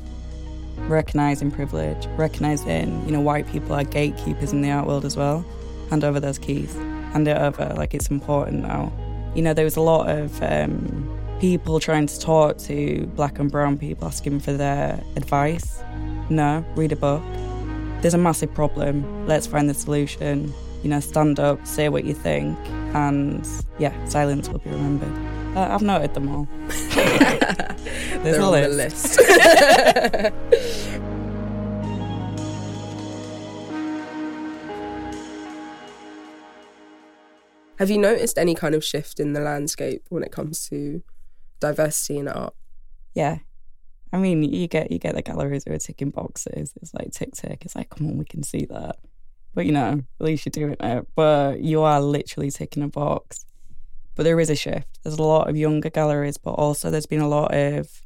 recognizing 0.88 1.52
privilege, 1.52 2.08
recognizing 2.18 3.06
you 3.06 3.12
know 3.12 3.22
white 3.22 3.48
people 3.48 3.74
are 3.74 3.84
gatekeepers 3.84 4.52
in 4.54 4.62
the 4.62 4.72
art 4.72 4.88
world 4.88 5.06
as 5.06 5.16
well. 5.16 5.46
Hand 5.90 6.04
over 6.04 6.20
those 6.20 6.38
keys. 6.38 6.74
Hand 7.14 7.28
it 7.28 7.38
over. 7.38 7.74
Like 7.76 7.94
it's 7.94 8.10
important 8.10 8.62
now. 8.64 8.92
You 9.36 9.42
know, 9.42 9.54
there 9.54 9.66
was 9.66 9.76
a 9.76 9.82
lot 9.82 10.10
of 10.10 10.42
um, 10.42 11.20
people 11.40 11.80
trying 11.80 12.08
to 12.08 12.20
talk 12.20 12.58
to 12.60 13.06
black 13.16 13.40
and 13.40 13.52
brown 13.52 13.78
people, 13.78 14.08
asking 14.08 14.40
for 14.40 14.54
their 14.54 15.02
advice. 15.16 15.82
No, 16.30 16.66
read 16.76 16.92
a 16.92 16.96
book. 16.96 17.24
There's 18.02 18.14
a 18.14 18.20
massive 18.20 18.54
problem. 18.54 19.28
Let's 19.28 19.48
find 19.48 19.70
the 19.70 19.74
solution. 19.74 20.54
You 20.84 20.90
know, 20.90 21.00
stand 21.00 21.40
up, 21.40 21.66
say 21.68 21.90
what 21.90 22.06
you 22.06 22.14
think, 22.14 22.58
and 22.96 23.46
yeah, 23.80 23.94
silence 24.06 24.48
will 24.48 24.60
be 24.60 24.70
remembered. 24.70 25.29
Uh, 25.56 25.68
I've 25.72 25.82
noted 25.82 26.14
them 26.14 26.30
all. 26.30 26.48
There's 26.68 28.24
They're 28.24 28.40
a 28.40 28.44
on 28.44 28.52
the 28.62 28.68
list. 28.70 29.18
list. 29.18 30.40
Have 37.78 37.90
you 37.90 37.98
noticed 37.98 38.38
any 38.38 38.56
kind 38.56 38.76
of 38.76 38.84
shift 38.84 39.20
in 39.20 39.34
the 39.34 39.40
landscape 39.40 40.04
when 40.10 40.22
it 40.24 40.32
comes 40.32 40.68
to 40.70 41.02
diversity 41.62 42.18
in 42.20 42.28
art? 42.28 42.54
Yeah. 43.16 43.38
I 44.12 44.18
mean, 44.18 44.44
you 44.44 44.68
get 44.68 44.92
you 44.92 45.00
get 45.00 45.16
the 45.16 45.22
galleries 45.22 45.64
who 45.66 45.74
are 45.74 45.78
ticking 45.78 46.10
boxes. 46.10 46.74
It's 46.82 46.94
like 46.94 47.12
tick 47.12 47.34
tick. 47.34 47.64
It's 47.64 47.76
like, 47.76 47.90
come 47.90 48.08
on, 48.08 48.18
we 48.18 48.26
can 48.26 48.44
see 48.44 48.66
that. 48.66 48.98
But 49.54 49.66
you 49.66 49.72
know, 49.72 50.02
at 50.20 50.26
least 50.26 50.46
you're 50.46 50.52
doing 50.52 50.76
it. 50.80 51.08
But 51.16 51.62
you 51.62 51.82
are 51.84 52.02
literally 52.02 52.52
ticking 52.52 52.84
a 52.84 52.88
box. 52.90 53.46
But 54.20 54.26
there 54.26 54.42
is 54.42 54.50
a 54.50 54.56
shift. 54.58 55.00
There's 55.02 55.18
a 55.18 55.24
lot 55.24 55.50
of 55.50 55.56
younger 55.56 55.90
galleries, 55.90 56.36
but 56.36 56.52
also 56.52 56.92
there's 56.92 57.06
been 57.06 57.22
a 57.22 57.28
lot 57.30 57.54
of 57.56 58.02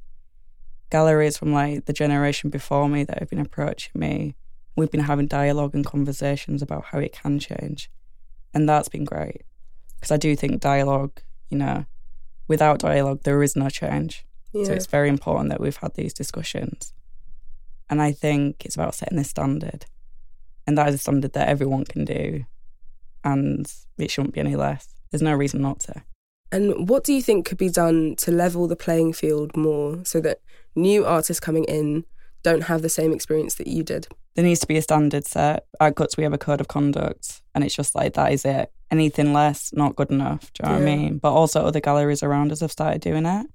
galleries 0.91 1.39
from 1.39 1.51
like 1.51 1.85
the 1.85 1.91
generation 1.91 2.51
before 2.51 2.87
me 2.87 3.03
that 3.03 3.17
have 3.17 3.31
been 3.31 3.39
approaching 3.39 3.99
me. 3.99 4.35
We've 4.75 4.91
been 4.91 5.05
having 5.05 5.25
dialogue 5.25 5.73
and 5.73 5.83
conversations 5.83 6.61
about 6.61 6.85
how 6.85 6.99
it 6.99 7.13
can 7.13 7.39
change. 7.39 7.89
And 8.53 8.69
that's 8.69 8.89
been 8.89 9.05
great. 9.05 9.41
Because 9.95 10.11
I 10.11 10.17
do 10.17 10.35
think 10.35 10.61
dialogue, 10.61 11.19
you 11.49 11.57
know, 11.57 11.85
without 12.47 12.77
dialogue, 12.77 13.21
there 13.23 13.41
is 13.41 13.55
no 13.55 13.71
change. 13.71 14.23
Yeah. 14.51 14.65
So 14.65 14.73
it's 14.73 14.85
very 14.85 15.09
important 15.09 15.49
that 15.49 15.59
we've 15.59 15.77
had 15.77 15.95
these 15.95 16.13
discussions. 16.13 16.93
And 17.89 17.99
I 17.99 18.11
think 18.11 18.67
it's 18.67 18.75
about 18.75 18.93
setting 18.93 19.17
the 19.17 19.23
standard. 19.23 19.87
And 20.67 20.77
that 20.77 20.89
is 20.89 20.93
a 20.93 20.99
standard 20.99 21.33
that 21.33 21.49
everyone 21.49 21.85
can 21.85 22.05
do. 22.05 22.45
And 23.23 23.65
it 23.97 24.11
shouldn't 24.11 24.35
be 24.35 24.41
any 24.41 24.55
less. 24.55 24.92
There's 25.13 25.21
no 25.21 25.35
reason 25.35 25.61
not 25.61 25.79
to. 25.81 26.01
And 26.51 26.89
what 26.89 27.03
do 27.03 27.13
you 27.13 27.21
think 27.21 27.45
could 27.45 27.59
be 27.59 27.69
done 27.69 28.15
to 28.17 28.31
level 28.31 28.67
the 28.67 28.75
playing 28.75 29.13
field 29.13 29.55
more 29.55 30.03
so 30.03 30.19
that 30.21 30.39
new 30.75 31.05
artists 31.05 31.39
coming 31.39 31.65
in 31.65 32.03
don't 32.41 32.63
have 32.63 32.81
the 32.81 32.89
same 32.89 33.13
experience 33.13 33.53
that 33.55 33.67
you 33.67 33.83
did? 33.83 34.07
There 34.33 34.43
needs 34.43 34.59
to 34.61 34.67
be 34.67 34.77
a 34.77 34.81
standard 34.81 35.27
set. 35.27 35.67
At 35.79 35.93
Guts, 35.93 36.17
we 36.17 36.23
have 36.23 36.33
a 36.33 36.39
code 36.39 36.61
of 36.61 36.67
conduct. 36.67 37.43
And 37.53 37.63
it's 37.63 37.75
just 37.75 37.93
like, 37.93 38.13
that 38.15 38.31
is 38.31 38.43
it. 38.43 38.71
Anything 38.89 39.33
less, 39.33 39.71
not 39.71 39.95
good 39.95 40.09
enough. 40.09 40.51
Do 40.53 40.63
you 40.63 40.69
know 40.69 40.79
what 40.79 40.81
I 40.81 40.95
mean? 40.95 41.17
But 41.19 41.33
also, 41.33 41.63
other 41.63 41.79
galleries 41.79 42.23
around 42.23 42.51
us 42.51 42.61
have 42.61 42.71
started 42.71 43.01
doing 43.01 43.27
it. 43.27 43.45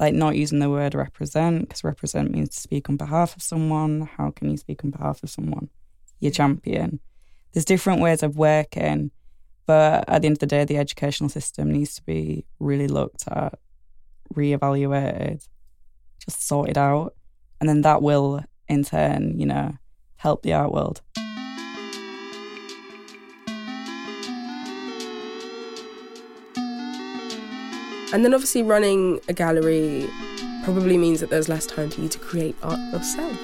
Like, 0.00 0.14
not 0.14 0.36
using 0.36 0.60
the 0.60 0.70
word 0.70 0.94
represent, 0.94 1.68
because 1.68 1.84
represent 1.84 2.30
means 2.30 2.48
to 2.54 2.60
speak 2.60 2.88
on 2.88 2.96
behalf 2.96 3.36
of 3.36 3.42
someone. 3.42 4.08
How 4.16 4.30
can 4.30 4.48
you 4.48 4.56
speak 4.56 4.82
on 4.82 4.92
behalf 4.92 5.22
of 5.22 5.28
someone? 5.28 5.68
Your 6.20 6.32
mm. 6.32 6.36
champion. 6.36 7.00
There's 7.52 7.66
different 7.66 8.00
ways 8.00 8.22
of 8.22 8.36
working. 8.36 9.10
But 9.66 10.04
at 10.08 10.22
the 10.22 10.26
end 10.26 10.36
of 10.36 10.40
the 10.40 10.46
day, 10.46 10.64
the 10.64 10.76
educational 10.76 11.30
system 11.30 11.70
needs 11.70 11.94
to 11.94 12.02
be 12.02 12.44
really 12.58 12.88
looked 12.88 13.24
at, 13.28 13.58
reevaluated, 14.34 15.46
just 16.18 16.46
sorted 16.46 16.76
out. 16.76 17.14
And 17.60 17.68
then 17.68 17.82
that 17.82 18.02
will, 18.02 18.44
in 18.68 18.84
turn, 18.84 19.38
you 19.38 19.46
know, 19.46 19.76
help 20.16 20.42
the 20.42 20.52
art 20.52 20.72
world. 20.72 21.00
And 28.12 28.24
then 28.24 28.34
obviously 28.34 28.62
running 28.62 29.20
a 29.28 29.32
gallery 29.32 30.06
probably 30.64 30.98
means 30.98 31.20
that 31.20 31.30
there's 31.30 31.48
less 31.48 31.66
time 31.66 31.88
for 31.88 32.00
you 32.02 32.08
to 32.08 32.18
create 32.18 32.54
art 32.62 32.78
yourself. 32.92 33.38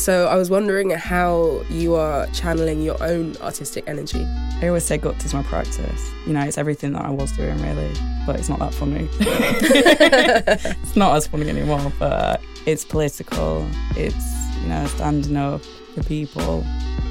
So 0.00 0.26
I 0.28 0.36
was 0.36 0.48
wondering 0.48 0.88
how 0.90 1.62
you 1.68 1.94
are 1.94 2.26
channeling 2.28 2.80
your 2.80 2.96
own 3.02 3.36
artistic 3.42 3.84
energy. 3.86 4.26
I 4.62 4.68
always 4.68 4.84
say 4.84 4.96
guts 4.96 5.26
is 5.26 5.34
my 5.34 5.42
practice. 5.42 6.10
You 6.26 6.32
know, 6.32 6.40
it's 6.40 6.56
everything 6.56 6.92
that 6.94 7.04
I 7.04 7.10
was 7.10 7.30
doing 7.32 7.60
really, 7.60 7.92
but 8.26 8.36
it's 8.36 8.48
not 8.48 8.60
that 8.60 8.72
funny. 8.72 9.08
it's 9.20 10.96
not 10.96 11.14
as 11.16 11.26
funny 11.26 11.50
anymore, 11.50 11.92
but 11.98 12.40
it's 12.64 12.82
political. 12.82 13.66
It's, 13.94 14.24
you 14.62 14.68
know, 14.68 14.86
standing 14.86 15.36
up 15.36 15.60
for 15.94 16.02
people. 16.04 16.64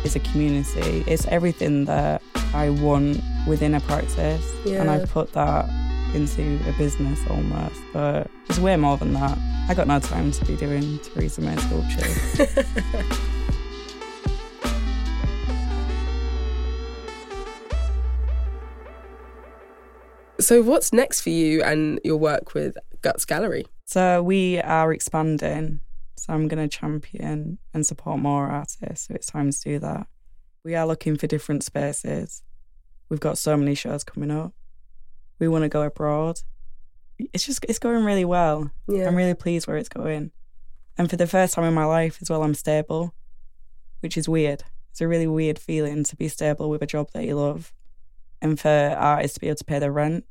It's 0.04 0.16
a 0.16 0.20
community. 0.20 1.04
It's 1.06 1.28
everything 1.28 1.86
that 1.86 2.24
I 2.56 2.72
want 2.72 3.22
within 3.48 3.76
a 3.76 3.82
practice. 3.82 4.44
And 4.66 4.74
Yeah. 4.74 4.92
I 4.92 5.06
put 5.06 5.32
that 5.34 5.70
into 6.16 6.60
a 6.68 6.74
business 6.74 7.20
almost, 7.30 7.80
but 7.94 8.30
it's 8.50 8.60
way 8.60 8.76
more 8.76 8.98
than 8.98 9.14
that. 9.14 9.38
I 9.68 9.74
got 9.74 9.88
no 9.88 10.00
time 10.00 10.32
to 10.32 10.46
be 10.46 10.56
doing 10.56 11.00
Theresa 11.00 11.42
May 11.42 11.56
sculptures. 11.58 13.20
So, 20.40 20.64
what's 20.64 20.94
next 20.94 21.22
for 21.22 21.30
you 21.30 21.62
and 21.62 22.00
your 22.04 22.16
work 22.16 22.54
with 22.54 22.78
Guts 23.02 23.26
Gallery? 23.26 23.66
So, 23.86 24.24
we 24.24 24.60
are 24.60 24.94
expanding. 24.94 25.82
So, 26.16 26.34
I'm 26.34 26.48
going 26.48 26.68
to 26.68 26.76
champion 26.76 27.60
and 27.74 27.86
support 27.86 28.20
more 28.20 28.48
artists. 28.48 29.08
So, 29.10 29.14
it's 29.14 29.28
time 29.28 29.52
to 29.52 29.60
do 29.60 29.80
that. 29.80 30.08
We 30.64 30.76
are 30.76 30.88
looking 30.88 31.18
for 31.18 31.28
different 31.28 31.64
spaces. 31.64 32.42
We've 33.10 33.20
got 33.20 33.38
so 33.38 33.58
many 33.58 33.76
shows 33.76 34.04
coming 34.04 34.32
up. 34.32 34.54
We 35.40 35.48
want 35.48 35.64
to 35.64 35.70
go 35.70 35.82
abroad. 35.82 36.40
It's 37.18 37.46
just, 37.46 37.66
it's 37.68 37.80
going 37.80 38.06
really 38.06 38.26
well. 38.26 38.72
Yeah. 38.88 39.08
I'm 39.08 39.16
really 39.16 39.34
pleased 39.34 39.68
where 39.68 39.78
it's 39.78 39.90
going. 39.90 40.32
And 40.98 41.10
for 41.10 41.16
the 41.16 41.28
first 41.28 41.54
time 41.54 41.66
in 41.66 41.74
my 41.74 41.86
life 41.86 42.20
as 42.22 42.30
well, 42.30 42.44
I'm 42.44 42.54
stable, 42.54 43.14
which 44.02 44.18
is 44.18 44.28
weird. 44.30 44.64
It's 44.92 45.02
a 45.02 45.08
really 45.08 45.28
weird 45.28 45.60
feeling 45.60 46.04
to 46.04 46.16
be 46.16 46.28
stable 46.28 46.70
with 46.70 46.82
a 46.82 46.86
job 46.86 47.12
that 47.14 47.26
you 47.26 47.36
love 47.36 47.74
and 48.42 48.60
for 48.60 48.70
artists 48.70 49.36
to 49.36 49.40
be 49.40 49.48
able 49.48 49.58
to 49.58 49.64
pay 49.64 49.80
their 49.80 49.92
rent 49.92 50.26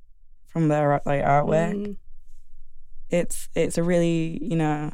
from 0.47 0.69
their 0.69 1.01
like 1.05 1.23
artwork. 1.23 1.75
Mm. 1.75 1.97
It's 3.11 3.49
it's 3.55 3.79
a 3.79 3.83
really, 3.83 4.39
you 4.43 4.57
know, 4.57 4.93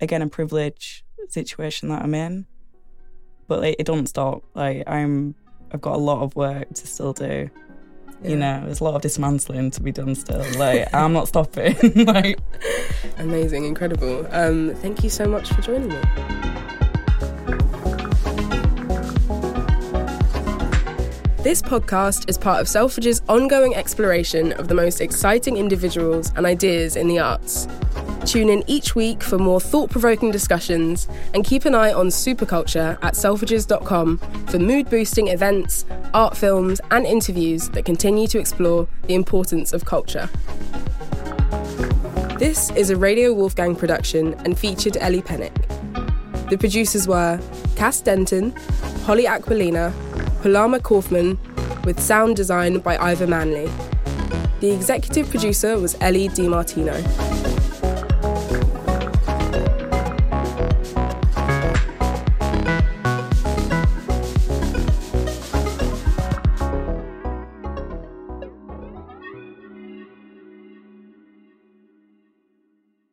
again 0.00 0.22
a 0.22 0.28
privilege 0.28 1.04
situation 1.28 1.88
that 1.90 2.02
I'm 2.02 2.14
in. 2.14 2.46
But 3.46 3.60
like, 3.60 3.76
it 3.78 3.86
doesn't 3.86 4.06
stop. 4.06 4.42
Like 4.54 4.84
I'm 4.86 5.34
I've 5.70 5.80
got 5.80 5.94
a 5.94 5.98
lot 5.98 6.22
of 6.22 6.34
work 6.36 6.68
to 6.74 6.86
still 6.86 7.12
do. 7.12 7.50
Yeah. 8.22 8.30
You 8.30 8.36
know, 8.36 8.62
there's 8.64 8.80
a 8.80 8.84
lot 8.84 8.94
of 8.94 9.02
dismantling 9.02 9.70
to 9.72 9.82
be 9.82 9.92
done 9.92 10.14
still. 10.14 10.44
Like 10.56 10.92
I'm 10.94 11.12
not 11.12 11.28
stopping. 11.28 11.76
like 12.06 12.38
Amazing, 13.18 13.64
incredible. 13.64 14.26
Um, 14.30 14.74
thank 14.76 15.02
you 15.02 15.10
so 15.10 15.26
much 15.26 15.48
for 15.52 15.62
joining 15.62 15.88
me. 15.88 16.00
This 21.42 21.60
podcast 21.60 22.28
is 22.28 22.38
part 22.38 22.60
of 22.60 22.68
Selfridge's 22.68 23.20
ongoing 23.28 23.74
exploration 23.74 24.52
of 24.52 24.68
the 24.68 24.76
most 24.76 25.00
exciting 25.00 25.56
individuals 25.56 26.32
and 26.36 26.46
ideas 26.46 26.94
in 26.94 27.08
the 27.08 27.18
arts. 27.18 27.66
Tune 28.24 28.48
in 28.48 28.62
each 28.68 28.94
week 28.94 29.22
for 29.22 29.36
more 29.36 29.60
thought 29.60 29.90
provoking 29.90 30.30
discussions 30.30 31.08
and 31.34 31.44
keep 31.44 31.64
an 31.64 31.74
eye 31.74 31.92
on 31.92 32.06
superculture 32.06 32.96
at 33.02 33.14
selfridges.com 33.14 34.18
for 34.46 34.58
mood 34.58 34.88
boosting 34.88 35.28
events, 35.28 35.84
art 36.14 36.36
films, 36.36 36.80
and 36.92 37.04
interviews 37.04 37.68
that 37.70 37.84
continue 37.84 38.28
to 38.28 38.38
explore 38.38 38.86
the 39.08 39.14
importance 39.14 39.72
of 39.72 39.84
culture. 39.84 40.30
This 42.38 42.70
is 42.70 42.90
a 42.90 42.96
Radio 42.96 43.32
Wolfgang 43.32 43.74
production 43.74 44.34
and 44.44 44.58
featured 44.58 44.96
Ellie 44.98 45.22
Pennick. 45.22 45.54
The 46.48 46.56
producers 46.56 47.08
were 47.08 47.40
Cass 47.76 48.00
Denton, 48.00 48.52
Holly 49.04 49.24
Aquilina, 49.24 49.92
Palama 50.42 50.80
Kaufman, 50.80 51.38
with 51.84 51.98
sound 52.00 52.36
design 52.36 52.78
by 52.78 52.96
Ivor 52.98 53.26
Manley. 53.26 53.70
The 54.60 54.70
executive 54.70 55.28
producer 55.28 55.78
was 55.78 55.96
Ellie 56.00 56.28
DiMartino. 56.28 57.31